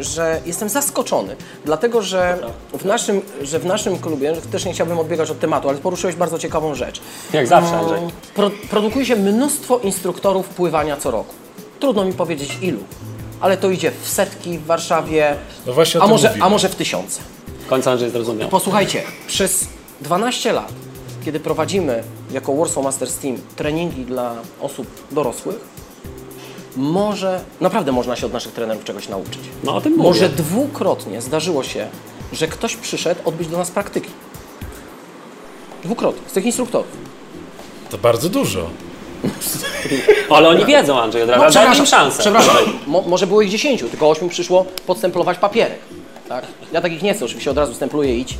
[0.00, 2.38] że jestem zaskoczony, dlatego że
[2.78, 6.38] w naszym, że w naszym klubie, też nie chciałbym odbiegać od tematu, ale poruszyłeś bardzo
[6.38, 7.00] ciekawą rzecz.
[7.32, 7.98] Jak zawsze, No, Andrzej.
[8.34, 11.34] Pro, produkuje się mnóstwo instruktorów pływania co roku.
[11.80, 12.80] Trudno mi powiedzieć ilu,
[13.40, 15.36] ale to idzie w setki w Warszawie,
[15.66, 16.44] No a, może, mówimy.
[16.44, 17.20] a może w tysiące.
[17.66, 18.48] w końcu Andrzej zrozumiał.
[18.48, 19.66] Posłuchajcie, przez
[20.00, 20.72] 12 lat,
[21.24, 25.56] kiedy prowadzimy jako Warsaw Masters Team treningi dla osób dorosłych,
[26.78, 29.38] może, naprawdę można się od naszych trenerów czegoś nauczyć.
[29.64, 30.08] No o tym mówię.
[30.08, 31.88] Może dwukrotnie zdarzyło się,
[32.32, 34.10] że ktoś przyszedł odbyć do nas praktyki.
[35.84, 36.86] Dwukrotnie, z tych instruktorów.
[37.90, 38.70] To bardzo dużo.
[40.30, 41.44] Ale oni wiedzą, Andrzej, od razu.
[41.44, 42.18] No, Dajmy im szansę.
[42.20, 42.56] przepraszam.
[42.86, 45.78] Mo, może było ich 10, tylko 8 przyszło podstemplować papierek.
[46.28, 46.46] Tak?
[46.72, 48.38] Ja takich nie chcę, oczywiście od razu stempluję idź.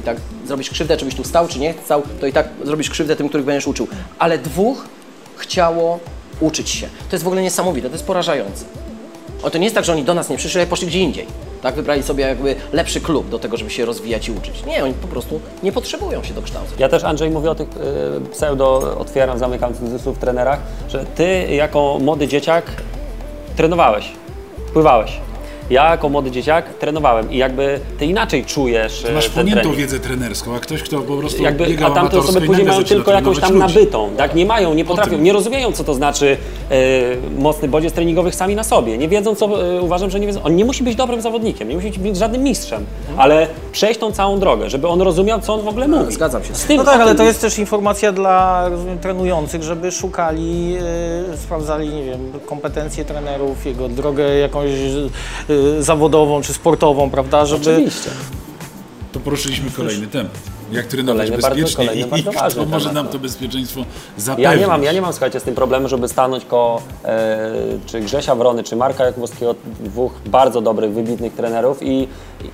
[0.00, 0.16] I tak
[0.46, 3.28] zrobisz krzywdę, czy byś tu stał, czy nie stał, to i tak zrobisz krzywdę tym,
[3.28, 3.88] których będziesz uczył.
[4.18, 4.84] Ale dwóch
[5.36, 5.98] chciało
[6.40, 6.86] uczyć się.
[6.86, 8.64] To jest w ogóle niesamowite, to jest porażające.
[9.42, 11.26] O, to nie jest tak, że oni do nas nie przyszli, ale poszli gdzie indziej.
[11.62, 14.64] Tak, wybrali sobie jakby lepszy klub do tego, żeby się rozwijać i uczyć.
[14.66, 16.74] Nie, oni po prostu nie potrzebują się dokształcać.
[16.78, 21.98] Ja też, Andrzej, mówię o tych y, pseudo, otwieram, zamykam cudzysłów trenerach, że Ty jako
[22.00, 22.64] młody dzieciak
[23.56, 24.12] trenowałeś,
[24.72, 25.20] pływałeś.
[25.70, 29.78] Ja jako młody dzieciak trenowałem i jakby Ty inaczej czujesz y, Masz wchłoniętą trening.
[29.80, 33.12] wiedzę trenerską, a ktoś, kto po prostu Jakby, biegał a tamte osoby później mają tylko
[33.12, 33.74] jakąś tam ludzi.
[33.74, 34.34] nabytą, tak?
[34.34, 36.36] Nie mają, nie potrafią, nie rozumieją, co to znaczy
[36.70, 36.76] e,
[37.38, 38.98] mocny bodziec treningowych sami na sobie.
[38.98, 40.42] Nie wiedzą, co e, uważam, że nie wiedzą.
[40.42, 42.84] On nie musi być dobrym zawodnikiem, nie musi być żadnym mistrzem,
[43.16, 46.12] ale przejść tą całą drogę, żeby on rozumiał, co on w ogóle mówi.
[46.14, 46.54] zgadzam się.
[46.54, 50.76] Z tym, No tak, ale to jest też informacja dla rozumiem, trenujących, żeby szukali,
[51.32, 57.72] e, sprawdzali, nie wiem, kompetencje trenerów, jego drogę jakąś e, zawodową czy sportową, prawda, żeby...
[57.72, 58.10] Oczywiście.
[59.12, 60.32] To poruszyliśmy kolejny temat.
[60.72, 63.12] Jak trenować Kolejny bardzo- bezpiecznie kolejny i bardzo kto może temat, nam no.
[63.12, 63.84] to bezpieczeństwo
[64.16, 64.44] zapewnić.
[64.44, 67.52] Ja nie mam, ja nie mam, słuchajcie, z tym problemu, żeby stanąć koło e,
[67.86, 72.08] czy Grzesia Wrony, czy Marka Jakubowskiego, dwóch bardzo dobrych, wybitnych trenerów i,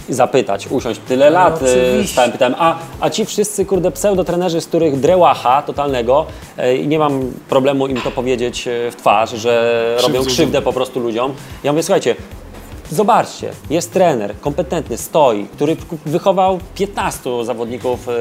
[0.08, 1.00] i zapytać, usiąść.
[1.08, 2.12] Tyle lat e, oczywiście.
[2.12, 6.26] stałem, pytałem, a, a ci wszyscy, kurde, pseudotrenerzy, z których drełacha totalnego
[6.56, 10.62] e, i nie mam problemu im to powiedzieć e, w twarz, że robią Krzywdzą krzywdę
[10.62, 11.34] po prostu ludziom.
[11.64, 12.16] Ja mówię, słuchajcie,
[12.90, 15.76] Zobaczcie, jest trener, kompetentny, stoi, który
[16.06, 18.12] wychował 15 zawodników e,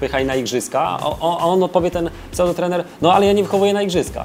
[0.00, 0.80] pychaj na igrzyska,
[1.20, 4.24] a on odpowie, ten pseudotrener, no ale ja nie wychowuję na igrzyska.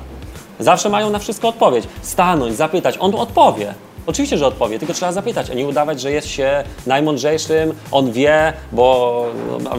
[0.59, 1.87] Zawsze mają na wszystko odpowiedź.
[2.01, 3.73] Stanąć, zapytać, on odpowie.
[4.09, 8.53] Oczywiście, że odpowie, tylko trzeba zapytać, a nie udawać, że jest się najmądrzejszym, on wie,
[8.71, 9.25] bo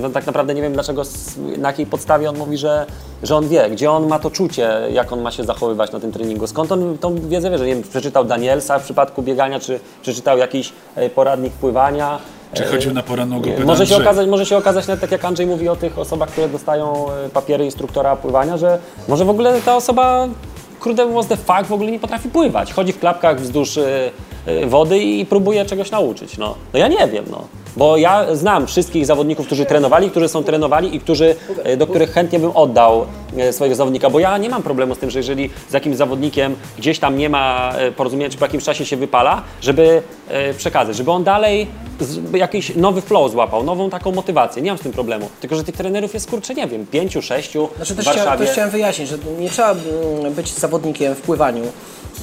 [0.03, 1.03] no, tak naprawdę nie wiem dlaczego,
[1.59, 2.87] na jakiej podstawie on mówi, że,
[3.23, 6.13] że on wie, gdzie on ma to czucie, jak on ma się zachowywać na tym
[6.13, 6.47] treningu.
[6.47, 10.39] Skąd on tą wiedzę wie, że nie wiem, przeczytał Danielsa w przypadku biegania, czy przeczytał
[10.39, 12.19] jakiś e, poradnik pływania.
[12.55, 15.47] Czy chodził na poranną grupę Może się, okazać, może się okazać, nawet tak jak Andrzej
[15.47, 18.79] mówi o tych osobach, które dostają e, papiery instruktora pływania, że
[19.09, 20.29] może w ogóle ta osoba,
[20.81, 22.73] kurde was the fuck, w ogóle nie potrafi pływać.
[22.73, 24.11] Chodzi w klapkach wzdłuż e,
[24.47, 26.39] e, wody i próbuje czegoś nauczyć.
[26.39, 27.45] No, no ja nie wiem, no.
[27.77, 32.11] Bo ja znam wszystkich zawodników, którzy trenowali, którzy są trenowali i którzy, e, do których
[32.11, 33.07] chętnie bym oddał
[33.51, 36.99] swojego zawodnika, bo ja nie mam problemu z tym, że jeżeli z jakimś zawodnikiem gdzieś
[36.99, 40.03] tam nie ma porozumienia, czy po jakimś czasie się wypala, żeby
[40.57, 41.67] przekazać, żeby on dalej
[42.33, 44.63] jakiś nowy flow złapał, nową taką motywację.
[44.63, 45.29] Nie mam z tym problemu.
[45.41, 48.45] Tylko, że tych trenerów jest, kurczę, nie wiem, pięciu, sześciu Znaczy w też chciałem, Warszawie.
[48.47, 51.63] też chciałem wyjaśnić, że nie trzeba mm, być zawodnikiem w pływaniu,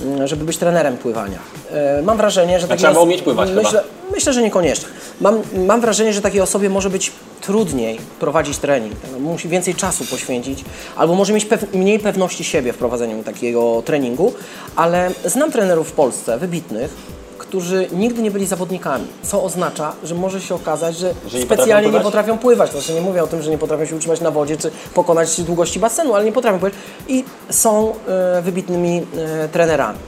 [0.05, 1.39] mm, żeby być trenerem pływania.
[1.71, 3.61] E, Mam wrażenie, że takie trzeba os- umieć pływać chyba.
[3.61, 4.87] myślę, myślę, że niekoniecznie.
[5.21, 7.11] Mam, mam wrażenie, że takiej osobie może być
[7.41, 8.93] trudniej prowadzić trening.
[9.19, 10.65] Musi więcej czasu poświęcić,
[10.95, 14.33] albo może mieć pew mniej pewności siebie w prowadzeniu takiego treningu,
[14.75, 16.93] ale znam trenerów w Polsce, wybitnych,
[17.37, 21.87] którzy nigdy nie byli zawodnikami, co oznacza, że może się okazać, że, Że nie specjalnie
[21.87, 22.71] potrafią nie potrafią pływać.
[22.71, 25.79] Znaczy nie mówię o tym, że nie potrafią się utrzymać na wodzie, czy pokonać długości
[25.79, 29.99] basenu, ale nie potrafią pływać i są e, wybitnymi e, trenerami.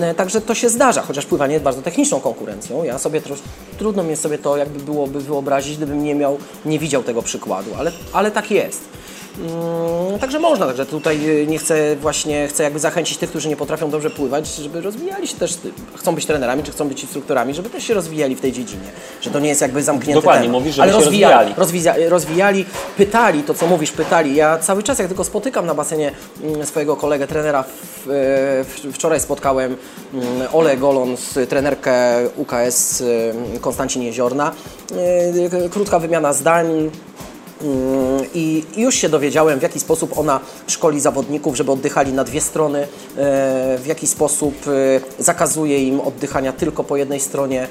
[0.00, 2.84] E, Także to się zdarza, chociaż pływanie jest bardzo techniczną konkurencją.
[2.84, 3.38] Ja sobie trosz,
[3.78, 7.70] trudno mi jest sobie to jakby byłoby wyobrazić, gdybym nie miał, nie widział tego przykładu,
[7.78, 8.80] ale, ale tak jest.
[9.38, 13.56] Mm, Także można, także tutaj y, nie chcę właśnie, chcę jakby zachęcić tych, którzy nie
[13.56, 15.56] potrafią dobrze pływać, żeby rozwijali się też, y,
[15.96, 18.88] chcą być trenerami, czy chcą być instruktorami, żeby też się rozwijali w tej dziedzinie,
[19.20, 20.60] że to nie jest jakby zamknięty Dokładnie, temat.
[20.60, 22.02] mówisz, żeby Ale rozwijali, rozwijali.
[22.04, 22.64] rozwija- rozwijali,
[22.96, 24.36] pytali, to co mówisz, pytali.
[24.36, 26.12] Ja cały czas, jak tylko spotykam na basenie
[26.42, 27.64] mm, swojego kolegę, trenera,
[28.92, 29.76] wczoraj spotkałem
[30.14, 31.94] mm, Ole Golons, trenerkę
[32.36, 34.52] UKS y, Konstancin Jeziorna.
[35.70, 36.90] Krótka wymiana zdań,
[38.34, 42.78] I już się dowiedziałem, w jaki sposób ona szkoli zawodników, żeby oddychali na dwie strony,
[42.82, 42.86] e,
[43.78, 44.54] w jaki sposób
[45.18, 47.68] e, zakazuje im oddychania tylko po jednej stronie.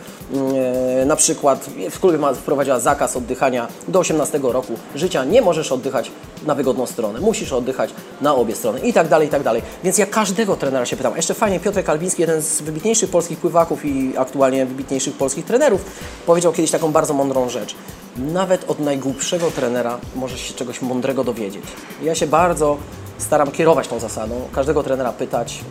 [1.01, 5.25] E, Na przykład w klubie wprowadziła zakaz oddychania do 18 roku życia.
[5.25, 6.11] Nie możesz oddychać
[6.45, 7.89] na wygodną stronę, musisz oddychać
[8.21, 9.61] na obie strony i tak dalej, i tak dalej.
[9.83, 11.15] Więc ja każdego trenera się pytam.
[11.15, 15.81] Jeszcze fajnie Piotrek Kalbiński, jeden z wybitniejszych polskich pływaków i aktualnie wybitniejszych polskich trenerów,
[16.25, 17.75] powiedział kiedyś taką bardzo mądrą rzecz.
[18.17, 21.63] Nawet od najgłupszego trenera możesz się czegoś mądrego dowiedzieć.
[22.03, 22.77] Ja się bardzo
[23.17, 25.63] staram kierować tą zasadą, każdego trenera pytać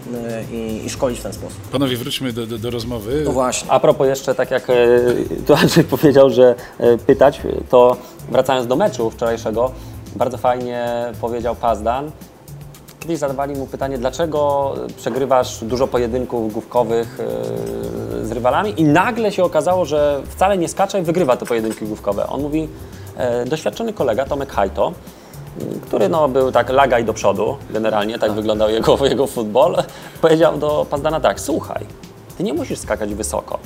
[0.50, 1.58] y, i, i szkolić w ten sposób.
[1.72, 3.22] Panowie, wróćmy do, do, do rozmowy.
[3.24, 3.70] No właśnie.
[3.70, 4.74] A propos jeszcze, tak jak e,
[5.46, 7.40] tu Andrzej powiedział, że e, pytać,
[7.70, 7.96] to
[8.30, 9.72] wracając do meczu wczorajszego,
[10.16, 10.86] bardzo fajnie
[11.20, 12.10] powiedział Pazdan.
[13.04, 19.44] Kiedyś zadawali mu pytanie, dlaczego przegrywasz dużo pojedynków główkowych e, z rywalami i nagle się
[19.44, 22.26] okazało, że wcale nie skacze i wygrywa te pojedynki główkowe.
[22.26, 22.68] On mówi,
[23.16, 24.92] e, doświadczony kolega Tomek Hajto,
[25.86, 29.76] który no, był tak lagaj do przodu, generalnie tak wyglądał jego, jego futbol,
[30.22, 31.86] powiedział do Pazdana tak, słuchaj,
[32.38, 33.58] ty nie musisz skakać wysoko.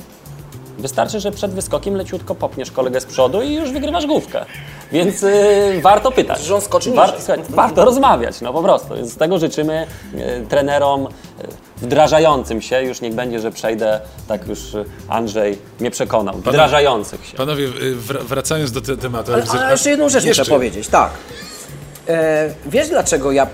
[0.79, 4.45] Wystarczy, że przed wyskokiem leciutko popniesz kolegę z przodu i już wygrywasz główkę.
[4.91, 6.43] Więc y, warto pytać.
[6.43, 9.05] Że on skoczy słuchaj, warto rozmawiać, no po prostu.
[9.05, 11.07] Z tego życzymy y, trenerom y,
[11.77, 17.37] wdrażającym się, już niech będzie, że przejdę, tak już y, Andrzej mnie przekonał, wdrażających się.
[17.37, 19.33] Panowie, y, wr- wracając do te tematu.
[19.33, 20.41] Ale, ale jeszcze jedną rzecz Jeszcze.
[20.41, 21.11] muszę powiedzieć, tak.
[22.07, 23.47] E, wiesz dlaczego ja,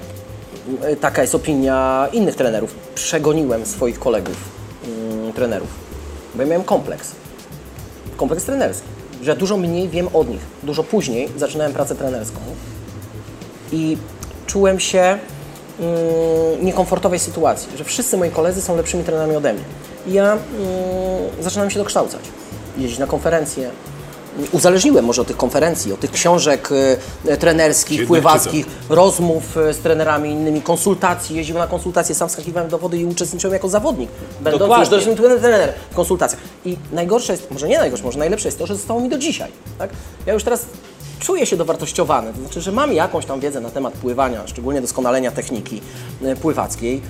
[0.84, 4.36] e, taka jest opinia innych trenerów, przegoniłem swoich kolegów,
[4.86, 5.85] mm, trenerów?
[6.36, 7.12] Bo ja miałem kompleks.
[8.18, 8.88] Kompleks trenerski.
[9.24, 10.42] Że dużo mniej wiem od nich.
[10.64, 12.40] Dużo później zaczynałem pracę trenerską
[13.72, 13.98] i
[14.48, 15.20] czułem się
[15.80, 19.64] w niekomfortowej sytuacji, że wszyscy moi koledzy są lepszymi trenerami ode mnie.
[20.08, 20.42] I ja mm,
[21.42, 22.22] zaczynałem się dokształcać,
[22.78, 23.70] jeździć na konferencje.
[24.52, 26.70] Uzależniłem może od tych konferencji, od tych książek
[27.26, 31.36] e, trenerskich, Jednak pływackich, rozmów e, z trenerami innymi, konsultacji.
[31.36, 34.10] Jeździłem na konsultacje, sam skakiwałem do wody i uczestniczyłem jako zawodnik,
[34.42, 34.98] będąc Dokładnie.
[34.98, 36.42] już trener, trener w konsultacjach.
[36.66, 39.52] I najgorsze jest, może nie najgorsze, może najlepsze jest to, że zostało mi do dzisiaj.
[39.78, 39.90] Tak?
[40.26, 40.66] Ja już teraz
[41.20, 45.32] czuję się dowartościowany, to znaczy, że mam jakąś tam wiedzę na temat pływania, szczególnie doskonalenia
[45.32, 45.82] techniki
[46.24, 47.02] e, pływackiej,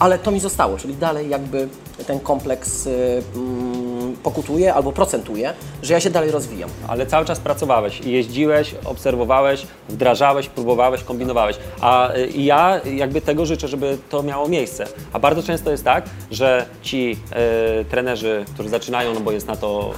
[0.00, 1.68] ale to mi zostało, czyli dalej jakby
[2.06, 2.90] ten kompleks e,
[3.34, 6.70] mm, pokutuje albo procentuje, że ja się dalej rozwijam.
[6.88, 11.56] Ale cały czas pracowałeś, jeździłeś, obserwowałeś, wdrażałeś, próbowałeś, kombinowałeś.
[11.80, 14.86] A y, ja jakby tego życzę, żeby to miało miejsce.
[15.12, 17.16] A bardzo często jest tak, że ci
[17.80, 19.90] y, trenerzy, którzy zaczynają, no bo jest na to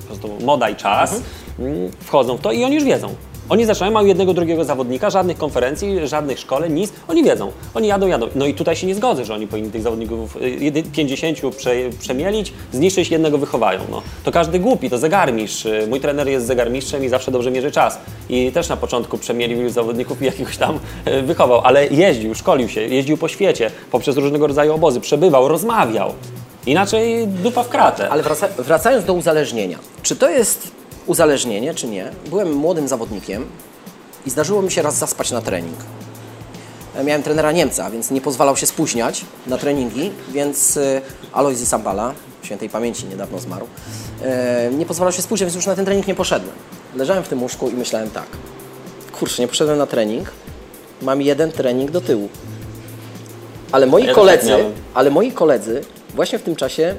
[0.00, 1.20] po prostu moda i czas,
[1.58, 3.14] mm, wchodzą w to i oni już wiedzą.
[3.52, 6.92] Oni zaczynają, mają jednego, drugiego zawodnika, żadnych konferencji, żadnych szkoleń, nic.
[7.08, 7.52] Oni wiedzą.
[7.74, 8.26] Oni jadą, jadą.
[8.34, 11.70] No i tutaj się nie zgodzę, że oni powinni tych zawodników y, jedy- 50 prze,
[12.00, 13.80] przemielić, zniszczyć, jednego wychowają.
[13.90, 14.02] No.
[14.24, 15.66] To każdy głupi, to zegarmistrz.
[15.66, 17.98] Y, Mój trener jest zegarmistrzem i zawsze dobrze mierzy czas.
[18.28, 20.78] I też na początku przemielił zawodników i jakiegoś tam
[21.08, 26.12] y, wychował, ale jeździł, szkolił się, jeździł po świecie, poprzez różnego rodzaju obozy, przebywał, rozmawiał.
[26.66, 28.10] Inaczej dupa w kratę.
[28.10, 29.78] Ale wraca, wracając do uzależnienia.
[30.02, 32.10] Czy to jest uzależnienie, czy nie?
[32.26, 33.46] Byłem młodym zawodnikiem
[34.26, 35.76] i zdarzyło mi się raz zaspać na trening.
[36.94, 41.00] E, Miałem trenera Niemca, więc nie pozwalał się spóźniać na treningi, więc e,
[41.32, 43.66] Alojzy Sambala, świętej pamięci, niedawno zmarł,
[44.22, 46.54] e, nie pozwalał się spóźniać, więc już na ten trening nie poszedłem.
[46.96, 48.26] Leżałem w tym łóżku i myślałem tak,
[49.18, 50.30] kurczę, nie poszedłem na trening,
[51.02, 52.28] mam jeden trening do tyłu.
[53.72, 54.56] Ale moi Ja koledzy,
[54.94, 55.80] ale moi koledzy
[56.14, 56.94] właśnie w tym czasie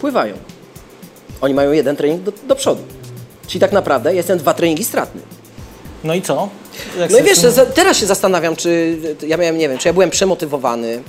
[0.00, 0.34] pływają.
[1.40, 2.82] Oni mają jeden trening do, do przodu.
[3.46, 5.20] Czyli tak naprawdę jestem dwa treningi stratny.
[6.04, 6.48] No i co?
[6.98, 7.38] Jak No i wiesz,
[7.74, 11.02] teraz się zastanawiam, czy ja miałem, nie wiem, czy ja byłem przemotywowany,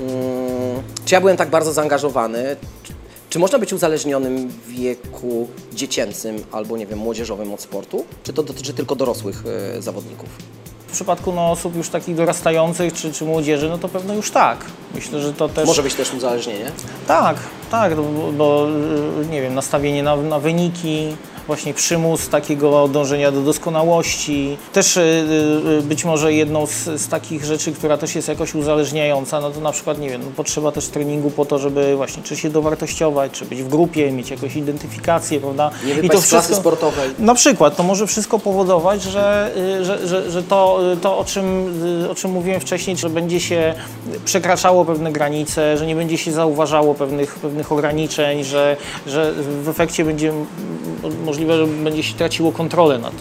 [0.00, 2.56] mm, czy ja byłem tak bardzo zaangażowany,
[3.30, 8.42] czy, można być uzależnionym w wieku dziecięcym albo, nie wiem, młodzieżowym od sportu, czy to
[8.42, 9.44] dotyczy tylko dorosłych
[9.76, 10.28] e, zawodników?
[10.92, 14.58] w przypadku no, osób już takich dorastających czy, czy młodzieży, no to pewno już tak.
[14.94, 15.66] Myślę, że to też...
[15.66, 16.70] Może być też uzależnienie?
[17.06, 17.36] Tak,
[17.70, 18.68] tak, no bo, bo
[19.22, 21.16] y, nie wiem, nastawienie na, na wyniki,
[21.46, 24.56] właśnie przymus takiego dążenia do doskonałości.
[24.72, 25.00] Też y,
[25.80, 29.60] y, być może jedną z, z takich rzeczy, która też jest jakoś uzależniająca, no to
[29.60, 33.32] na przykład, nie wiem, no potrzeba też treningu po to, żeby właśnie czy się dowartościować,
[33.32, 35.70] czy być w grupie, mieć jakąś identyfikację, prawda?
[35.86, 37.10] Nie wypaść z klasy sportowej.
[37.18, 41.24] Na przykład, to może wszystko powodować, że, y, że, że, że to, y, to o,
[41.24, 41.44] czym,
[42.04, 43.74] y, o czym mówiłem wcześniej, że będzie się
[44.24, 48.76] przekraczało pewne granice, że nie będzie się zauważało pewnych, pewnych ograniczeń, że,
[49.06, 49.32] że
[49.62, 50.32] w efekcie będzie
[51.32, 53.12] możliwe, że będzie się traciło kontrolę nad,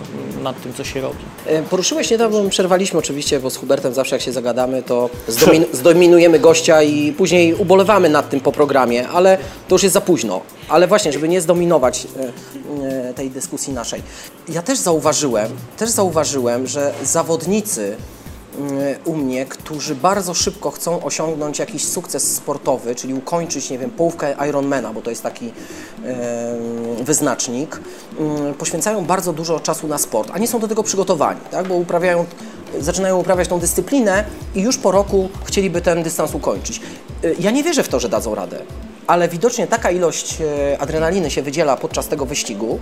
[0.43, 1.17] nad tym, co się robi.
[1.45, 6.39] E, Poruszyłeś niedawno, przerwaliśmy oczywiście, bo z Hubertem zawsze jak się zagadamy, to zdomin zdominujemy
[6.39, 9.37] gościa i później ubolewamy nad tym po programie, ale
[9.67, 10.41] to już jest za późno.
[10.69, 14.01] Ale właśnie, żeby nie zdominować e, e, tej dyskusji naszej.
[14.49, 17.95] Ja też zauważyłem, też zauważyłem, że zawodnicy
[19.05, 24.35] u mnie, którzy bardzo szybko chcą osiągnąć jakiś sukces sportowy, czyli ukończyć, nie wiem, połówkę
[24.49, 27.79] Ironmana, bo to jest taki em, wyznacznik,
[28.19, 31.67] mm, poświęcają bardzo dużo czasu na sport, a nie są do tego przygotowani, tak?
[31.67, 32.25] bo uprawiają,
[32.79, 34.23] zaczynają uprawiać tą dyscyplinę
[34.55, 36.81] i już po roku chcieliby ten dystans ukończyć.
[37.23, 38.59] Y, Ja nie wierzę w to, że dadzą radę,
[39.07, 40.37] ale widocznie taka ilość
[40.79, 42.79] adrenaliny się wydziela podczas tego wyścigu,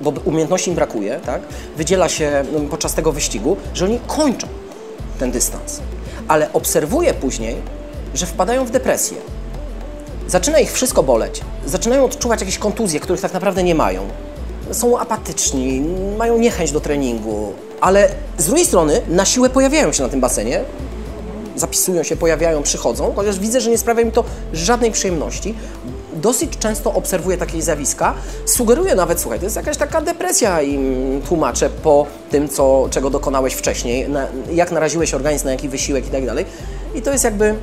[0.00, 1.42] bo umiejętności im brakuje, tak?
[1.76, 4.46] wydziela się mm, podczas tego wyścigu, że oni kończą
[5.16, 5.80] ten dystans.
[6.28, 7.56] Ale obserwuję później,
[8.14, 9.16] że wpadają w depresję.
[10.28, 11.40] Zaczyna ich wszystko boleć.
[11.66, 14.02] Zaczynają odczuwać jakieś kontuzje, których tak naprawdę nie mają.
[14.72, 15.82] Są apatyczni,
[16.18, 18.08] mają niechęć do treningu, ale
[18.38, 20.60] z drugiej strony na siłę pojawiają się na tym basenie,
[21.56, 25.54] zapisują się, pojawiają, przychodzą, chociaż widzę, że nie sprawia mi to żadnej przyjemności.
[26.16, 28.14] Dosyć często obserwuję takie zjawiska.
[28.46, 33.54] Sugeruję nawet, słuchaj, to jest jakaś taka depresja im tłumaczę po tym, co, czego dokonałeś
[33.54, 36.44] wcześniej, na, jak naraziłeś organizm na jaki wysiłek i tak dalej.
[36.94, 37.58] I to jest jakby mm,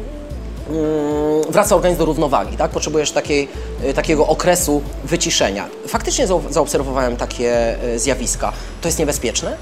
[1.49, 2.71] wraca organizm do równowagi, tak?
[2.71, 3.47] Potrzebujesz takiej,
[3.83, 5.67] y, takiego okresu wyciszenia.
[5.87, 8.53] Faktycznie zaobserwowałem takie y, zjawiska.
[8.81, 9.57] To jest niebezpieczne?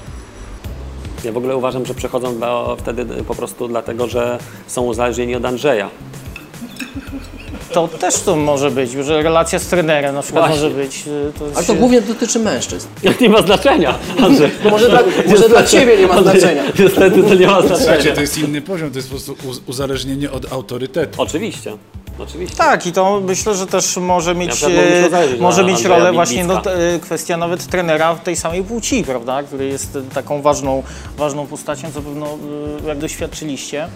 [1.24, 2.40] Ja w ogóle uważam, że przechodzą
[2.78, 5.90] wtedy po prostu dlatego, że są uzależnieni od Andrzeja.
[7.72, 10.62] To też to może być, że relacja z trenerem na przykład Właśnie.
[10.64, 11.04] może być.
[11.06, 12.88] y, To Ale to się- głównie dotyczy mężczyzn.
[13.20, 14.50] Nie ma znaczenia, Andrzej.
[14.70, 16.62] Może dla, może dla Ciebie nie ma Andrzej, znaczenia.
[16.78, 18.14] Niestety to nie ma Słuchajcie, znaczenia.
[18.14, 21.22] to jest inny poziom, to jest po prostu uz- uzależnienie od autorytetu.
[21.22, 21.72] Oczywiście,
[22.18, 22.56] oczywiście.
[22.56, 26.62] Tak, i to myślę, że też może mieć, e, zajrzeć może mieć rolę właśnie no,
[27.02, 30.82] kwestia nawet trenera tej samej płci, prawda, który jest taką ważną,
[31.16, 32.26] ważną postacią, co pewno
[32.86, 33.88] jak doświadczyliście.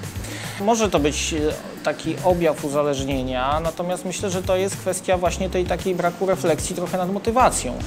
[0.61, 1.39] Może to być e,
[1.85, 6.99] taki objaw uzależnienia, natomiast myślę, że to jest kwestia właśnie tej takiej braku refleksji trochę
[6.99, 7.79] nad motywacją.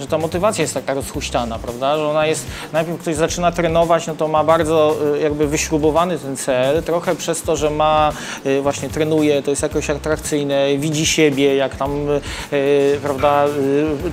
[0.00, 1.96] Że ta motywacja jest taka rozhuśtana, prawda?
[1.96, 6.36] Że ona jest, najpierw ktoś zaczyna trenować, no to ma bardzo y, jakby wyśrubowany ten
[6.36, 8.12] cel, trochę przez to, że ma,
[8.46, 11.90] y, właśnie trenuje, to jest jakoś atrakcyjne, widzi siebie, jak tam,
[12.52, 13.44] y, prawda,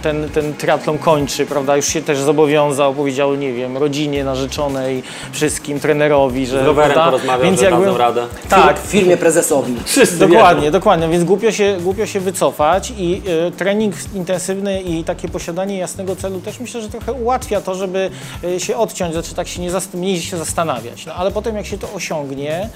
[0.01, 1.75] ten, ten triatlon kończy, prawda?
[1.75, 7.11] Już się też zobowiązał, powiedział, nie wiem, rodzinie, narzeczonej, wszystkim, trenerowi, że, Z rowerem prawda?
[7.11, 8.25] porozmawiał, że dadzą radę.
[8.49, 9.75] Tak, W firmie prezesowi.
[9.85, 10.71] Wszyscy Dokładnie, wiedzą.
[10.71, 16.15] dokładnie, więc głupio się, głupio się wycofać i y, trening intensywny i takie posiadanie jasnego
[16.15, 18.09] celu też myślę, że trochę ułatwia to, żeby
[18.43, 21.05] y, się odciąć, znaczy tak się nie, mniej się zastanawiać.
[21.05, 22.69] No ale potem jak się to osiągnie,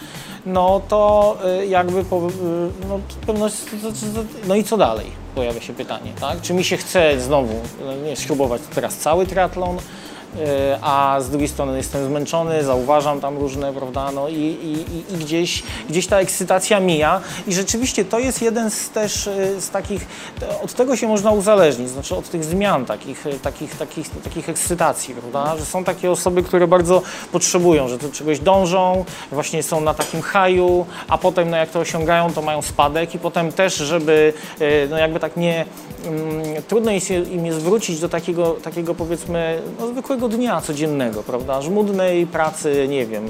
[0.46, 2.30] no to y, jakby po, y,
[2.90, 3.56] no, pewność,
[4.48, 5.06] no i co dalej?
[5.36, 6.42] Pojawia się pytanie, tak?
[6.42, 10.17] Czy mi się chce znowu y, nie, śrubować teraz cały triatlon, E,
[10.82, 15.64] a z drugiej strony jestem zmęczony, zauważam tam różne, prawda, no i, i, i- gdzieś,
[15.90, 17.22] gdzieś ta ekscytacja mija.
[17.48, 20.06] I rzeczywiście to jest jeden z też e, z takich,
[20.64, 25.16] od tego się można uzależnić, znaczy od tych zmian takich, e, takich, takich, takich ekscytacji,
[25.16, 27.02] prawda, że są takie osoby, które bardzo
[27.32, 31.80] potrzebują, że do czegoś dążą, właśnie są na takim haju, a potem no jak to
[31.80, 35.66] osiągają, to mają spadek i potem też, żeby e, no jakby tak nie,
[36.06, 36.92] mm, trudno
[37.32, 43.06] im jest wrócić do takiego, takiego powiedzmy no, zwykłego dnia codziennego, prawda, żmudnej pracy, nie
[43.06, 43.26] wiem,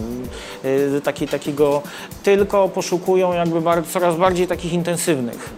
[0.65, 1.81] y, takiej, takiego,
[2.23, 5.49] tylko poszukują jakby bar, coraz bardziej takich intensywnych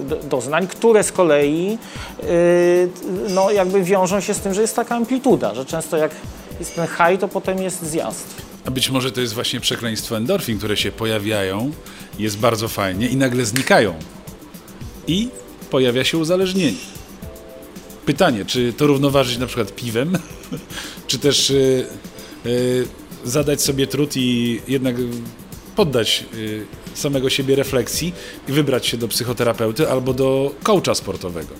[0.00, 1.78] y, do- doznań, które z kolei
[2.24, 2.88] y,
[3.28, 6.10] no, jakby wiążą się z tym, że jest taka amplituda, że często jak
[6.58, 8.26] jest ten high, to potem jest zjazd.
[8.66, 11.70] A być może to jest właśnie przekleństwo endorfin, które się pojawiają,
[12.18, 13.94] jest bardzo fajnie i nagle znikają.
[15.06, 15.28] I
[15.70, 16.78] pojawia się uzależnienie.
[18.08, 20.18] Pytanie, czy to równoważyć na przykład piwem,
[21.06, 21.86] czy też y,
[22.46, 22.86] y,
[23.24, 24.96] zadać sobie trud i jednak
[25.76, 28.12] poddać y, samego siebie refleksji
[28.48, 31.54] i wybrać się do psychoterapeuty albo do coacha sportowego.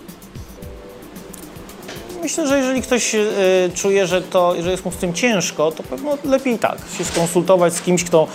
[2.23, 3.29] myślę, że jeżeli ktoś y,
[3.75, 7.75] czuje, że, to, że jest mu z tym ciężko, to pewno lepiej tak, się skonsultować
[7.75, 8.29] z kimś, kto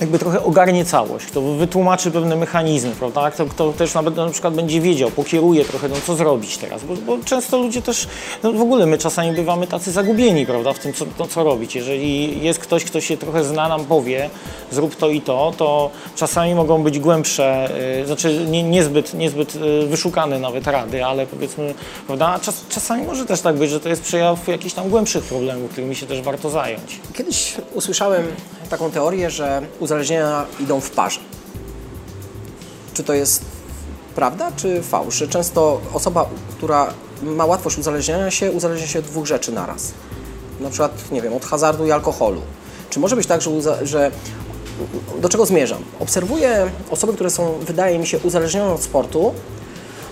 [0.00, 3.30] jakby trochę ogarnie całość, kto wytłumaczy pewne mechanizmy, prawda?
[3.30, 6.94] Kto, kto też nawet na przykład będzie wiedział, pokieruje trochę, no co zrobić teraz, bo,
[6.94, 8.08] bo często ludzie też,
[8.42, 11.74] no w ogóle my czasami bywamy tacy zagubieni, prawda, w tym, co, no, co robić.
[11.74, 14.30] Jeżeli jest ktoś, kto się trochę zna, nam powie,
[14.70, 17.70] zrób to i to, to czasami mogą być głębsze,
[18.02, 21.74] y, znaczy nie, niezbyt, niezbyt y, wyszukane nawet rady, ale powiedzmy,
[22.06, 25.70] prawda, czas, czasami może też tak być, że to jest przejaw jakichś tam głębszych problemów,
[25.70, 27.00] którymi się też warto zająć.
[27.14, 28.26] Kiedyś usłyszałem
[28.70, 31.20] taką teorię, że uzależnienia idą w parze.
[32.94, 33.44] Czy to jest
[34.14, 35.24] prawda, czy fałsz?
[35.30, 39.92] Często osoba, która ma łatwość uzależniania się, uzależnia się od dwóch rzeczy naraz.
[40.60, 42.40] Na przykład, nie wiem, od hazardu i alkoholu.
[42.90, 43.50] Czy może być tak, że,
[43.86, 44.10] że
[45.20, 45.82] do czego zmierzam?
[46.00, 49.34] Obserwuję osoby, które są, wydaje mi się, uzależnione od sportu,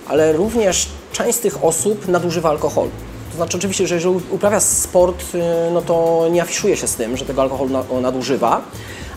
[0.09, 2.91] ale również część z tych osób nadużywa alkoholu.
[3.33, 5.39] To znaczy oczywiście, że jeżeli uprawia sport, y,
[5.73, 8.61] no to nie afiszuje się z tym, że tego alkoholu na- nadużywa,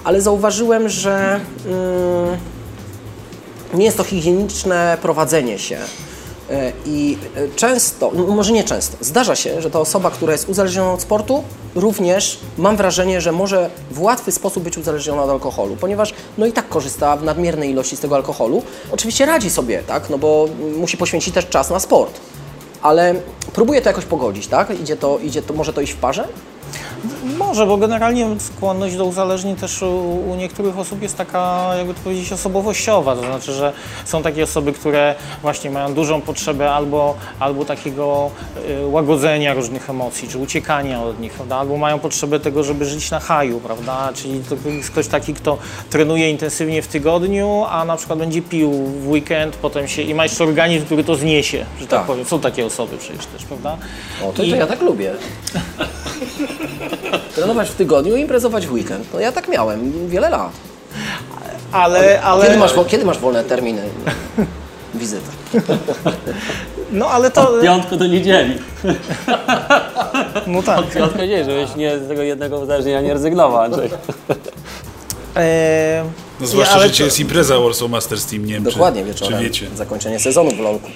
[0.03, 2.37] ale zauważyłem, że mm,
[3.73, 5.77] nie jest to higieniczne prowadzenie się.
[6.49, 10.49] Y, I y, często, no może nie często, zdarza się, że ta osoba, która jest
[10.49, 11.43] uzależniona od sportu,
[11.75, 16.51] również mam wrażenie, że może w łatwy sposób być uzależniona od alkoholu, ponieważ no i
[16.51, 18.63] tak korzysta w nadmiernej ilości z tego alkoholu.
[18.91, 20.47] Oczywiście radzi sobie, tak, no bo
[20.77, 22.19] musi poświęcić też czas na sport,
[22.85, 23.15] ale
[23.53, 24.79] próbuje to jakoś pogodzić, tak?
[24.79, 26.27] Idzie to, idzie to, może to iść w parze?
[27.37, 29.85] Może, bo generalnie skłonność do uzależnień też u,
[30.31, 33.15] u niektórych osób jest taka, jakby to powiedzieć, osobowościowa.
[33.15, 33.73] To znaczy, że
[34.05, 38.31] są takie osoby, które właśnie mają dużą potrzebę albo, albo takiego
[38.83, 41.55] y, łagodzenia różnych emocji, czy uciekania od nich, prawda?
[41.55, 44.09] Albo mają potrzebę tego, żeby żyć na haju, prawda?
[44.15, 45.57] Czyli to jest ktoś taki, kto
[45.89, 50.23] trenuje intensywnie w tygodniu, a na przykład będzie pił w weekend, potem się i ma
[50.23, 52.07] jeszcze organizm, który to zniesie, że tak, Tak.
[52.07, 52.25] powiem.
[52.25, 53.77] Są takie osoby przecież też, prawda?
[54.23, 55.13] O, to, I- to ja tak lubię.
[57.35, 59.05] Trenować w tygodniu i imprezować w weekend.
[59.13, 60.51] No ja tak miałem wiele lat.
[61.71, 62.45] Ale, ale...
[62.45, 63.81] Kiedy masz, kiedy masz wolne terminy
[64.93, 65.21] wizyt?
[66.91, 67.51] No ale to...
[67.61, 68.57] Piątku do niedzieli.
[70.47, 70.89] No tak.
[70.89, 73.89] Piątku do niedzieli, żebyś nie z tego jednego uzależnienia nie rezygnował, Andrzej.
[75.35, 76.03] Eee,
[76.39, 79.37] No zwłaszcza, że to- jest impreza Warsaw Masters Team, nie wiem, Dokładnie czy, wieczorem.
[79.39, 79.67] czy wiecie.
[79.75, 80.89] Zakończenie sezonu w LoLku.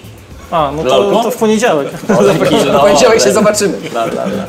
[0.52, 1.88] A, no to, to w poniedziałek.
[1.92, 3.78] W poniedziałek się zobaczymy.
[3.92, 4.46] Bla, bla, bla.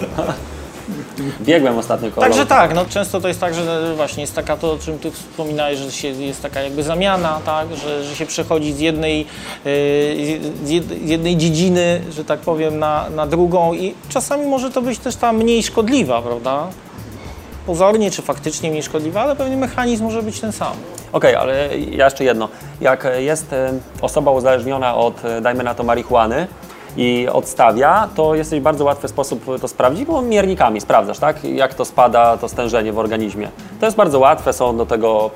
[1.40, 2.26] Biegłem ostatnio koło.
[2.26, 5.10] Także tak, no często to jest tak, że właśnie jest taka to, o czym ty
[5.10, 9.26] wspominałeś, że się, jest taka jakby zamiana, tak, że, że się przechodzi z jednej, yy,
[10.64, 14.82] z jed- z jednej dziedziny, że tak powiem, na, na drugą i czasami może to
[14.82, 16.66] być też ta mniej szkodliwa, prawda?
[17.66, 20.72] Pozornie czy faktycznie mniej szkodliwa, ale pewnie mechanizm może być ten sam.
[21.12, 22.48] Okej, ale ja jeszcze jedno.
[22.80, 26.46] Jak jest e, osoba uzależniona od, e, dajmy na to, marihuany
[26.96, 31.44] i odstawia, to jest w bardzo łatwy sposób to sprawdzić, bo miernikami sprawdzasz, tak?
[31.44, 33.48] Jak to spada, to stężenie w organizmie.
[33.80, 35.30] To jest bardzo łatwe, są do tego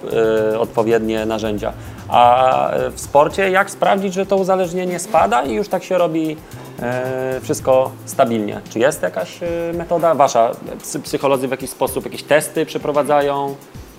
[0.52, 1.72] e, odpowiednie narzędzia.
[2.09, 6.36] A e, w sporcie jak sprawdzić, że to uzależnienie spada i już tak się robi
[6.82, 8.61] e, wszystko stabilnie?
[8.70, 10.50] Czy jest jakaś e, metoda wasza?
[10.82, 13.55] Psy, psycholodzy w jakiś sposób jakieś testy przeprowadzają?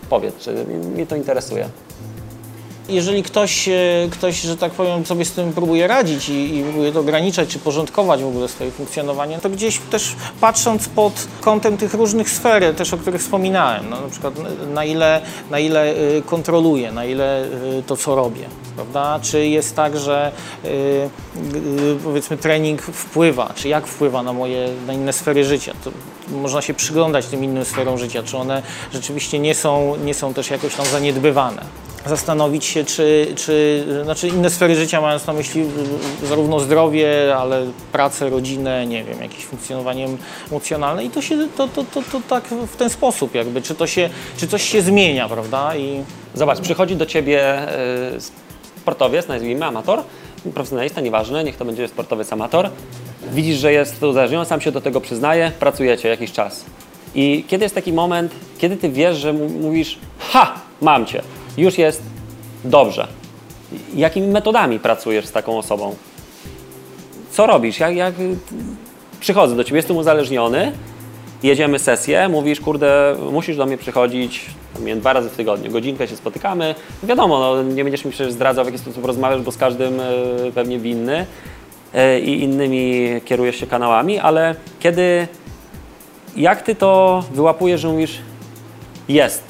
[0.09, 1.69] Powiedz, czy mnie to interesuje.
[2.89, 3.73] Jeżeli ktoś, e,
[4.11, 7.59] ktoś, że tak powiem, sobie z tym próbuje radzić i, i próbuje to ograniczać czy
[7.59, 12.93] porządkować w ogóle swoje funkcjonowanie, to gdzieś też patrząc pod kątem tych różnych sfer, też
[12.93, 14.33] o których wspominałem, no, na przykład
[14.73, 15.21] na ile,
[15.51, 19.19] na ile y, kontroluję, na ile y, to, co robię, prawda?
[19.21, 20.31] Czy jest tak, że
[22.03, 25.73] powiedzmy trening wpływa, czy jak wpływa na moje, na inne sfery życia?
[25.83, 25.91] To
[26.31, 28.61] można się przyglądać tym innym sferom życia, czy one
[28.93, 34.49] rzeczywiście nie są, nie są też jakoś tam zaniedbywane zastanowić się, czy, czy znaczy inne
[34.49, 35.65] sfery życia, mając na myśli
[36.23, 40.07] zarówno zdrowie, ale pracę, rodzinę, nie wiem, jakieś funkcjonowanie
[40.51, 43.87] emocjonalne i to się, to, to, to, to tak w ten sposób jakby, czy to
[43.87, 45.75] się, czy coś się zmienia, prawda?
[45.75, 46.03] I
[46.35, 47.67] Zobacz, przychodzi do ciebie
[48.15, 48.21] y,
[48.81, 50.03] sportowiec, nazwijmy amator,
[50.53, 52.69] profesjonalista, nieważne, niech to będzie sportowiec amator.
[53.31, 56.65] Widzisz, że jest uzależniony, sam się do tego przyznaje, pracujecie jakiś czas.
[57.15, 61.21] I kiedy jest taki moment, kiedy ty wiesz, że mówisz, ha, mam cię,
[61.57, 62.03] już jest
[62.63, 63.07] dobrze.
[63.95, 65.95] Jakimi metodami pracujesz z taką osobą?
[67.31, 67.79] Co robisz?
[67.79, 68.13] Jak, jak
[69.19, 70.71] przychodzę do ciebie, jestem uzależniony,
[71.43, 74.45] jedziemy sesję, mówisz, kurde, musisz do mnie przychodzić
[74.79, 76.75] wiem, dwa razy w tygodniu, godzinkę się spotykamy.
[77.03, 80.03] Wiadomo, no, nie będziesz mi przecież zdradzał, w jaki sposób rozmawiasz, bo z każdym e,
[80.55, 81.25] pewnie winny
[81.93, 85.27] e, i innymi kierujesz się kanałami, ale kiedy,
[86.35, 88.17] jak ty to wyłapujesz, że mówisz,
[89.07, 89.43] jest,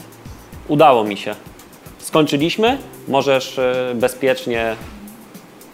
[0.68, 1.36] udało mi się,
[2.16, 4.76] skończyliśmy, możesz e, bezpiecznie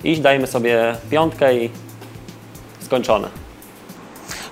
[0.03, 1.69] iść, dajmy sobie piątkę i
[2.79, 3.40] skończone?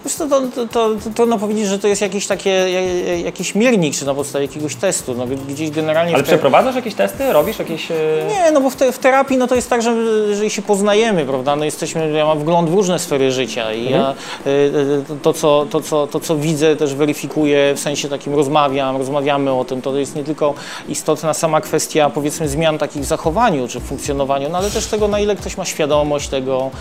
[0.07, 3.95] Co, to, to, to, to trudno powiedzieć, że to jest jakiś, takie, ja- jakiś miernik,
[3.95, 5.13] czy na podstawie jakiegoś testu.
[5.13, 7.33] No, gdzieś generalnie Ale te- przeprowadzasz jakieś testy?
[7.33, 7.91] Robisz jakieś...
[7.91, 7.95] e,
[8.29, 9.95] Nie, no bo w, te, w terapii no to jest tak, że
[10.29, 14.11] jeżeli się poznajemy, prawda, no jesteśmy, ja mam wgląd w różne sfery życia i ja
[14.47, 18.97] y, y, to, co, to, co, to, co widzę też weryfikuję, w sensie takim rozmawiam,
[18.97, 20.53] rozmawiamy o tym, to jest nie tylko
[20.89, 25.07] istotna sama kwestia powiedzmy zmian takich w zachowaniu czy w funkcjonowaniu, no ale też tego,
[25.07, 26.71] na ile ktoś ma świadomość tego,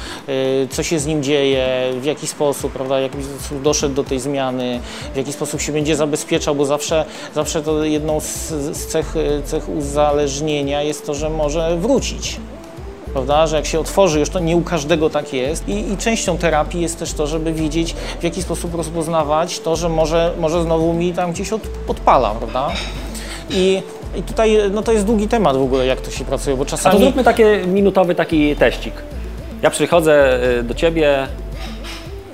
[0.71, 1.67] co się z nim dzieje,
[2.01, 3.17] w jaki sposób, prawda, jak
[3.63, 4.81] doszedł do tej zmiany,
[5.15, 7.05] w jaki sposób się będzie zabezpieczał, bo zawsze,
[7.35, 9.15] zawsze to jedną z, z cech,
[9.45, 12.41] cech uzależnienia jest to, że może wrócić.
[13.13, 13.47] Prawda?
[13.47, 15.69] Że jak się otworzy, już to nie u każdego tak jest.
[15.69, 19.89] I, I częścią terapii jest też to, żeby wiedzieć, w jaki sposób rozpoznawać to, że
[19.89, 22.71] może, może znowu mi tam gdzieś od, odpala, prawda?
[23.51, 23.83] I,
[24.17, 26.65] I tutaj no to jest długi temat w ogóle, jak to się pracuje, bo A
[26.65, 26.99] to czasami...
[26.99, 28.95] zróbmy taki minutowy taki teścik.
[29.63, 31.27] Ja przychodzę y, do Ciebie.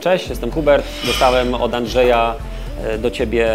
[0.05, 0.85] Cześć, jestem Hubert.
[1.07, 2.35] Dostałem od Andrzeja
[2.95, 3.49] y, do Ciebie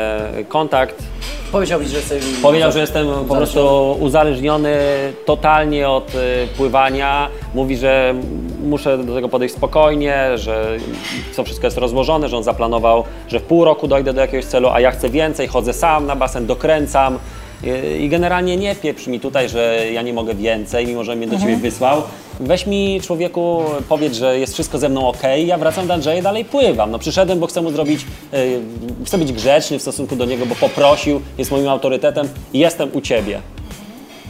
[0.47, 1.03] kontakt.
[1.51, 2.23] Powiedziałbyś, że jesteś...
[2.41, 4.77] Powiedział, że jestem po prostu uzależniony
[5.25, 7.29] totalnie od y, pływania.
[7.53, 8.15] Mówi, że
[8.63, 10.77] muszę do tego podejść spokojnie, że
[11.35, 14.69] to wszystko jest rozłożone, że on zaplanował, że w pół roku dojdę do jakiegoś celu,
[14.69, 17.19] a ja chcę więcej, chodzę sam na basen, dokręcam.
[17.63, 21.27] Y, I generalnie nie pieprz mi tutaj, że ja nie mogę więcej, mimo że mnie
[21.27, 22.01] do Ciebie wysłał.
[22.39, 26.21] Weź mi, człowieku, powiedz, że jest wszystko ze mną ok, ja wracam do Andrzeja i
[26.21, 26.91] dalej pływam.
[26.91, 28.61] No przyszedłem, bo chcę mu zrobić, y,
[29.05, 33.01] chcę być grzeczny w stosunku do niego, bo poprosił, jest moim autorytetem i jestem u
[33.01, 33.41] Ciebie.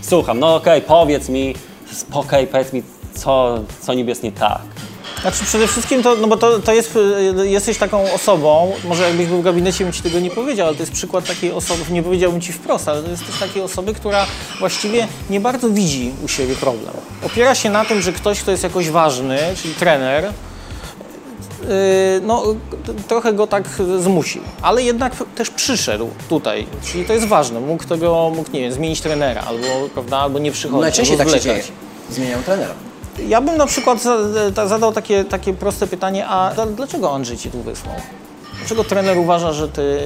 [0.02, 1.56] Słucham, no okej, powiedz mi,
[1.92, 2.84] spokoj, powiedz mi,
[3.14, 4.62] co, co niby jest nie tak.
[5.22, 6.96] Znaczy przede wszystkim to, no bo to, to jest,
[7.40, 10.76] y, jesteś taką osobą, może jakbyś był w gabinecie, bym ci tego nie powiedział, ale
[10.76, 13.94] to jest przykład takiej osoby, nie powiedziałbym ci wprost, ale to jest też takiej osoby,
[13.94, 14.26] która
[14.60, 16.94] właściwie nie bardzo widzi u siebie problem.
[17.26, 21.70] Opiera się na tym, że ktoś, kto jest jakoś ważny, czyli trener, yy,
[22.22, 22.44] no
[23.08, 23.64] trochę go tak
[24.00, 28.72] zmusił, ale jednak też przyszedł tutaj, czyli to jest ważne, mógł tego, mógł, nie wiem,
[28.72, 31.64] zmienić trenera, albo, prawda, albo nie przychodzić, Najczęściej tak się dzieje.
[32.10, 32.89] Zmieniają trenera.
[33.28, 34.04] Ja bym na przykład
[34.68, 37.96] zadał takie, takie proste pytanie, a dla- dlaczego Andrzej cię tu wysłał?
[38.60, 40.00] Dlaczego trener uważa, że ty...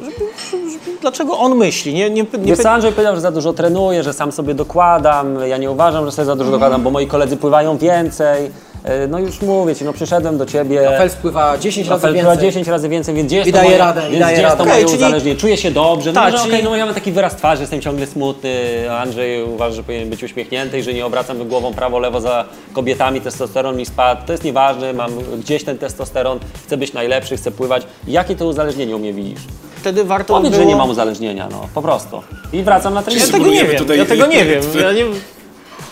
[0.00, 0.12] Żeby,
[0.50, 1.94] żeby, żeby, dlaczego on myśli?
[1.94, 5.38] Nie, nie, nie, Wiesz Andrzej powiedział, że za dużo trenuję, że sam sobie dokładam.
[5.48, 8.50] Ja nie uważam, że sobie za dużo dokładam, bo moi koledzy pływają więcej.
[8.86, 10.88] E, No już mówię ci, no przyszedłem do ciebie.
[10.98, 12.48] Fels pływa 10 razy pływa więcej.
[12.48, 14.42] 10 razy więcej, więc gdzie jest I to daje moje, radę, i więc daje gdzie
[14.42, 14.74] jest to radę.
[14.74, 15.36] moje czyli- uzależnienie?
[15.36, 17.80] Czuję się dobrze, no Tak, może okej, czyli- no ja mam taki wyraz twarzy, jestem
[17.80, 18.50] ciągle smutny,
[18.98, 23.20] Andrzej uważa, że powinien być uśmiechnięty i że nie obracam głową prawo, lewo za kobietami,
[23.20, 27.82] testosteron mi spadł, to jest nieważne, mam gdzieś ten testosteron, chcę być najlepszy, chcę pływać.
[28.08, 29.40] Jakie to uzależnienie u mnie widzisz?
[29.76, 30.62] wtedy warto Powiedz, było...
[30.62, 32.22] że nie mam uzależnienia, no po prostu.
[32.52, 33.30] I wracam na Ja trening.
[33.30, 34.62] tego nie wiem, tutaj- ja tego nie wiem.
[34.82, 35.04] Ja nie...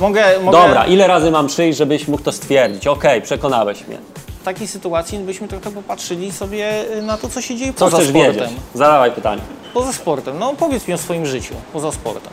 [0.01, 0.59] Mogę, mogę...
[0.59, 2.87] Dobra, ile razy mam przyjść, żebyś mógł to stwierdzić?
[2.87, 3.99] Okej, przekonałeś mnie.
[4.41, 8.09] W takiej sytuacji byśmy trochę popatrzyli sobie na to, co się dzieje Co poza chcesz
[8.09, 8.33] sportem.
[8.35, 8.51] wiedzieć?
[8.75, 9.43] Zadawaj pytanie.
[9.75, 10.39] Poza sportem.
[10.39, 12.33] No powiedz mi o swoim życiu, poza sportem.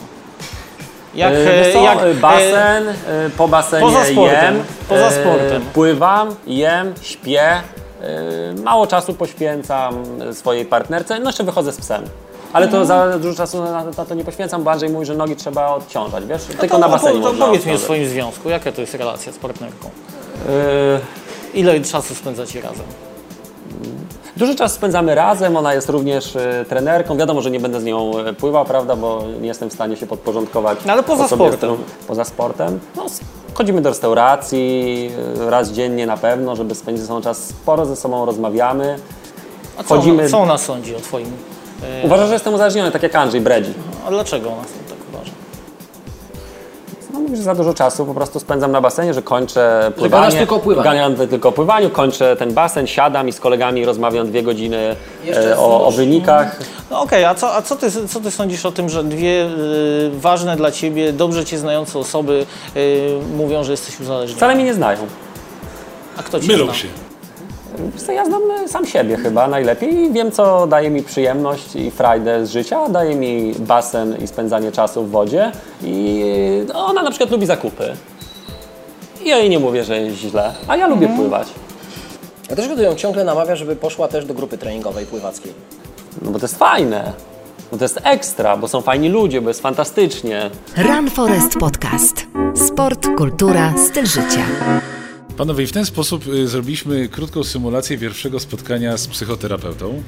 [1.16, 2.94] Jak, wiesz co, jak, e, basen, e,
[3.38, 5.62] po basenie poza sportem, jem, poza sportem.
[5.74, 7.62] pływam, jem, śpię,
[8.64, 10.04] mało czasu poświęcam
[10.34, 12.04] swojej partnerce, no jeszcze wychodzę z psem.
[12.54, 15.36] Ale to za dużo czasu na, na to nie poświęcam, bo Andrzej mówi, że nogi
[15.36, 16.44] trzeba odciążać, wiesz?
[16.60, 17.82] Tylko na basenie No to, można powiedz mi o odciążać.
[17.86, 19.90] swoim związku, jaka to jest relacja z partnerką?
[20.50, 21.00] E,
[21.54, 22.86] Ile czasu spędzacie razem?
[24.38, 27.18] Dużo czasu spędzamy razem, ona jest również e, trenerką.
[27.18, 30.08] Wiadomo, że nie będę z nią e, pływał, prawda, bo nie jestem w stanie się
[30.08, 30.80] podporządkować.
[30.86, 31.58] No, ale poza osobie, z sportem.
[31.76, 32.80] którą- Poza sportem.
[32.96, 33.20] No, s-
[33.54, 35.10] chodzimy do restauracji
[35.46, 37.38] e, raz dziennie na pewno, żeby spędzić ze sobą czas.
[37.48, 39.00] Sporo ze sobą rozmawiamy.
[39.78, 41.32] A co, Chodzimy- ona, co ona sądzi o twoim...
[41.84, 43.74] E, Uważam, że jestem uzależniony, tak jak Andrzej Bredzi.
[44.08, 45.32] a dlaczego ona tak uważa?
[47.14, 50.38] No, mówię, że za dużo czasu po prostu spędzam na basenie, że kończę pływanie.
[50.38, 50.90] tylko o pływaniu.
[51.00, 54.96] Gadam tylko o pływaniu, kończę ten basen, siadam i z kolegami rozmawiam dwie godziny
[55.36, 56.60] e, o, o wynikach.
[56.92, 60.12] No okej, a, co, a co, ty, co ty sądzisz o tym, że dwie y,
[60.14, 64.38] ważne dla ciebie, dobrze cię znające osoby y, mówią, że jesteś uzależniony?
[64.38, 65.00] Wcale mnie nie znają.
[66.18, 66.74] A kto cię Mylą zna?
[66.74, 66.88] się.
[67.98, 71.92] Co, Ja znam e, sam siebie chyba najlepiej i wiem, co daje mi przyjemność i
[71.92, 72.90] frajdę z życia.
[72.90, 75.52] Daje mi basen i spędzanie czasu w wodzie.
[75.84, 76.24] I
[76.68, 77.94] no, ona na przykład lubi zakupy.
[79.24, 81.48] I ja jej nie mówię, że jest źle, a ja lubię pływać.
[82.50, 85.54] Ja też ją ciągle namawia, żeby poszła też do grupy treningowej pływackiej.
[86.22, 87.14] No bo to jest fajne.
[87.72, 90.50] Bo to jest ekstra, bo są fajni ludzie, bo jest fantastycznie.
[90.78, 92.28] Run Forest Podcast.
[92.56, 94.42] Sport, kultura, styl życia.
[95.42, 100.04] Panowie, i w ten sposób y, zrobiliśmy krótką symulację pierwszego spotkania z psychoterapeutą.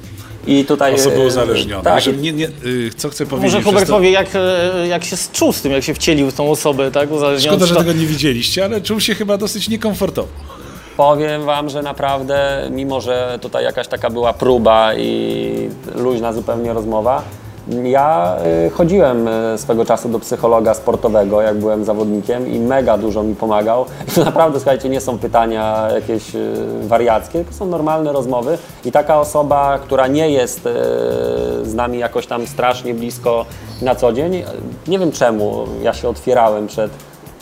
[0.47, 0.93] I tutaj...
[0.95, 1.83] Osoby uzależnione.
[1.83, 3.53] Tak, Że nie, nie, y, co chcę powiedzieć?
[3.53, 6.33] Może Hubert to- powie, jak, e, jak się czuł z tym, jak się wcielił w
[6.33, 7.11] tą osobę, tak?
[7.11, 10.27] Uzależniony Szkoda, że to- tego nie widzieliście, ale czuł się chyba dosyć niekomfortowo.
[10.97, 17.23] Powiem Wam, że naprawdę, mimo że tutaj jakaś taka była próba i luźna zupełnie rozmowa,
[17.83, 23.23] ja y, chodziłem y, swego czasu do psychologa sportowego, jak byłem zawodnikiem i mega dużo
[23.23, 23.85] mi pomagał.
[24.07, 28.91] I to naprawdę, słuchajcie, nie są pytania jakieś y, wariackie, tylko są normalne rozmowy i
[28.91, 30.61] taka osoba, która nie jest
[31.63, 33.45] z nami jakoś tam strasznie blisko
[33.81, 34.43] na co dzień,
[34.87, 36.91] nie wiem czemu, ja się otwierałem przed,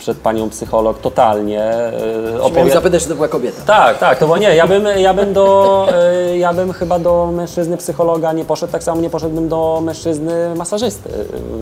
[0.02, 1.72] przed panią psycholog totalnie.
[2.48, 3.62] y, Miałem zapytać, czy to była kobieta.
[3.66, 4.56] tak, tak, to było nie.
[4.56, 5.88] Ja bym, ja bym do,
[6.34, 10.56] y, ja bym chyba do mężczyzny psychologa nie poszedł, tak samo nie poszedłbym do mężczyzny
[10.56, 11.10] masażysty.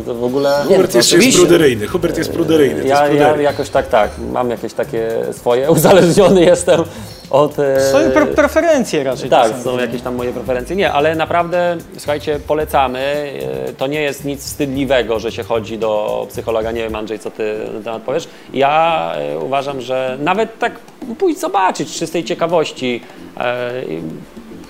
[0.06, 0.50] W ogóle.
[0.50, 1.40] Nie, Hubert no, jest, jest oczywiście.
[1.40, 1.88] pruderyjny.
[1.88, 2.82] Hubert jest pruderyjny.
[2.82, 3.44] to jest ja, ja pruderyjny.
[3.44, 6.84] jakoś tak, tak, mam jakieś takie swoje, uzależniony jestem
[7.30, 7.60] od...
[7.60, 9.30] y, Swoje pre preferencje raczej.
[9.30, 10.76] tak, są jakiees tam moje preferencje.
[10.76, 13.34] Nie, ale naprawdę, słuchajcie, polecamy.
[13.68, 16.72] Yy, To nie jest nic wstydliwego, że się chodzi do psychologa.
[16.72, 18.28] Nie wiem, Andrzej, co ty na ten temat powiesz.
[18.54, 20.74] Ja yy, uważam, że nawet tak
[21.20, 23.02] pójść zobaczyć z czystej ciekawości.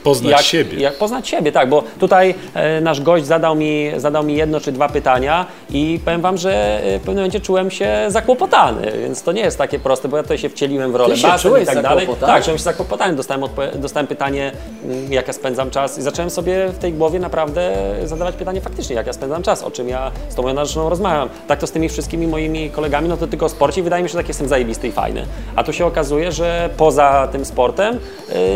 [0.04, 0.80] Poznać jak, siebie.
[0.80, 4.72] Jak poznać siebie, tak, bo tutaj e, nasz gość zadał mi, zadał mi jedno czy
[4.72, 9.32] dwa pytania i powiem Wam, że e, w pewnym momencie czułem się zakłopotany, więc to
[9.32, 11.66] nie jest takie proste, bo ja tutaj się wcieliłem w rolę Ty się basen i
[11.66, 12.08] tak dalej.
[12.20, 13.44] Tak, czułem się zakłopotany, dostałem,
[13.76, 14.52] dostałem pytanie,
[14.84, 18.96] mm, jak ja spędzam czas i zacząłem sobie w tej głowie naprawdę zadawać pytanie faktycznie,
[18.96, 21.30] jak ja spędzam czas, o czym ja z tą moją narzeczoną rozmawiam.
[21.48, 24.10] Tak to z tymi wszystkimi moimi kolegami, no to tylko o sporcie i wydaje mi
[24.10, 25.26] się, że tak jestem zajebisty i fajny.
[25.56, 28.00] A tu się okazuje, że poza tym sportem y,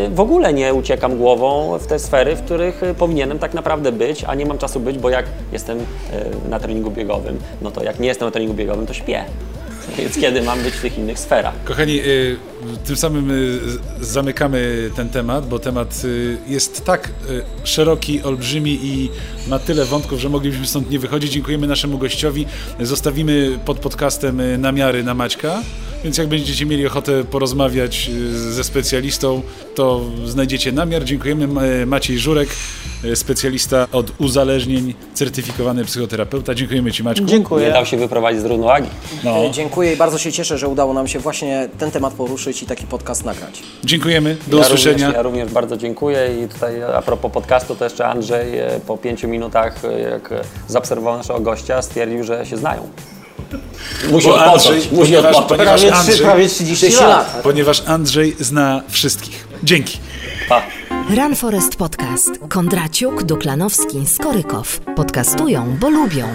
[0.10, 1.33] w ogóle nie uciekam głową
[1.80, 4.98] w te sfery, w których y, powinienem tak naprawdę być, a nie mam czasu być,
[4.98, 5.84] bo jak jestem y,
[6.50, 9.26] na treningu biegowym, no to jak nie jestem na treningu biegowym, to śpię.
[9.98, 11.54] Więc kiedy mam być w tych innych sferach?
[11.66, 12.38] Kochani, y,
[12.86, 13.60] tym samym y,
[14.02, 19.10] zamykamy ten temat, bo temat y, jest tak y, szeroki, olbrzymi i
[19.48, 21.32] ma tyle wątków, że moglibyśmy stąd nie wychodzić.
[21.32, 22.46] Dziękujemy naszemu gościowi.
[22.80, 25.62] Zostawimy pod podcastem namiary na Maćka,
[26.04, 28.10] więc jak będziecie mieli ochotę porozmawiać
[28.50, 29.42] ze specjalistą,
[29.76, 31.04] to znajdziecie namiar.
[31.04, 31.48] Dziękujemy.
[31.86, 32.50] Maciej Żurek,
[33.16, 36.56] specjalista od uzależnień, certyfikowany psychoterapeuta.
[36.56, 37.24] Dziękujemy Ci Maćku.
[37.26, 37.72] Nie Dziękuję.
[37.72, 38.88] dał się wyprowadzić z równowagi.
[39.24, 42.53] No, E, Dziękuję i bardzo się cieszę, że udało nam się właśnie ten temat poruszyć
[42.62, 43.64] i taki podcast nagrać.
[43.84, 44.38] dziękujemy.
[44.48, 44.94] Do ja usłyszenia.
[45.06, 48.98] Również, ja również bardzo dziękuję i tutaj a propos podcastu to jeszcze Andrzej e, po
[48.98, 50.30] pięciu minutach, e, jak
[50.68, 52.90] zaobserwował naszego gościa, stwierdził, że się znają.
[54.12, 55.48] Musi Bo odpocząć, musi ponieważ- odpocząć.
[55.60, 57.10] ponieważ Prawie, Andrzej- trzy, prawie 30 30 lat.
[57.34, 57.42] lat.
[57.44, 59.48] ponieważ Andrzej zna wszystkich.
[59.64, 59.98] Dzięki.
[60.50, 60.62] Pa.
[61.16, 62.30] Run Forest Podcast.
[62.50, 64.80] Kondraciuk, Duklanowski, Skorykow.
[64.96, 66.28] Podcastują, bo lubią.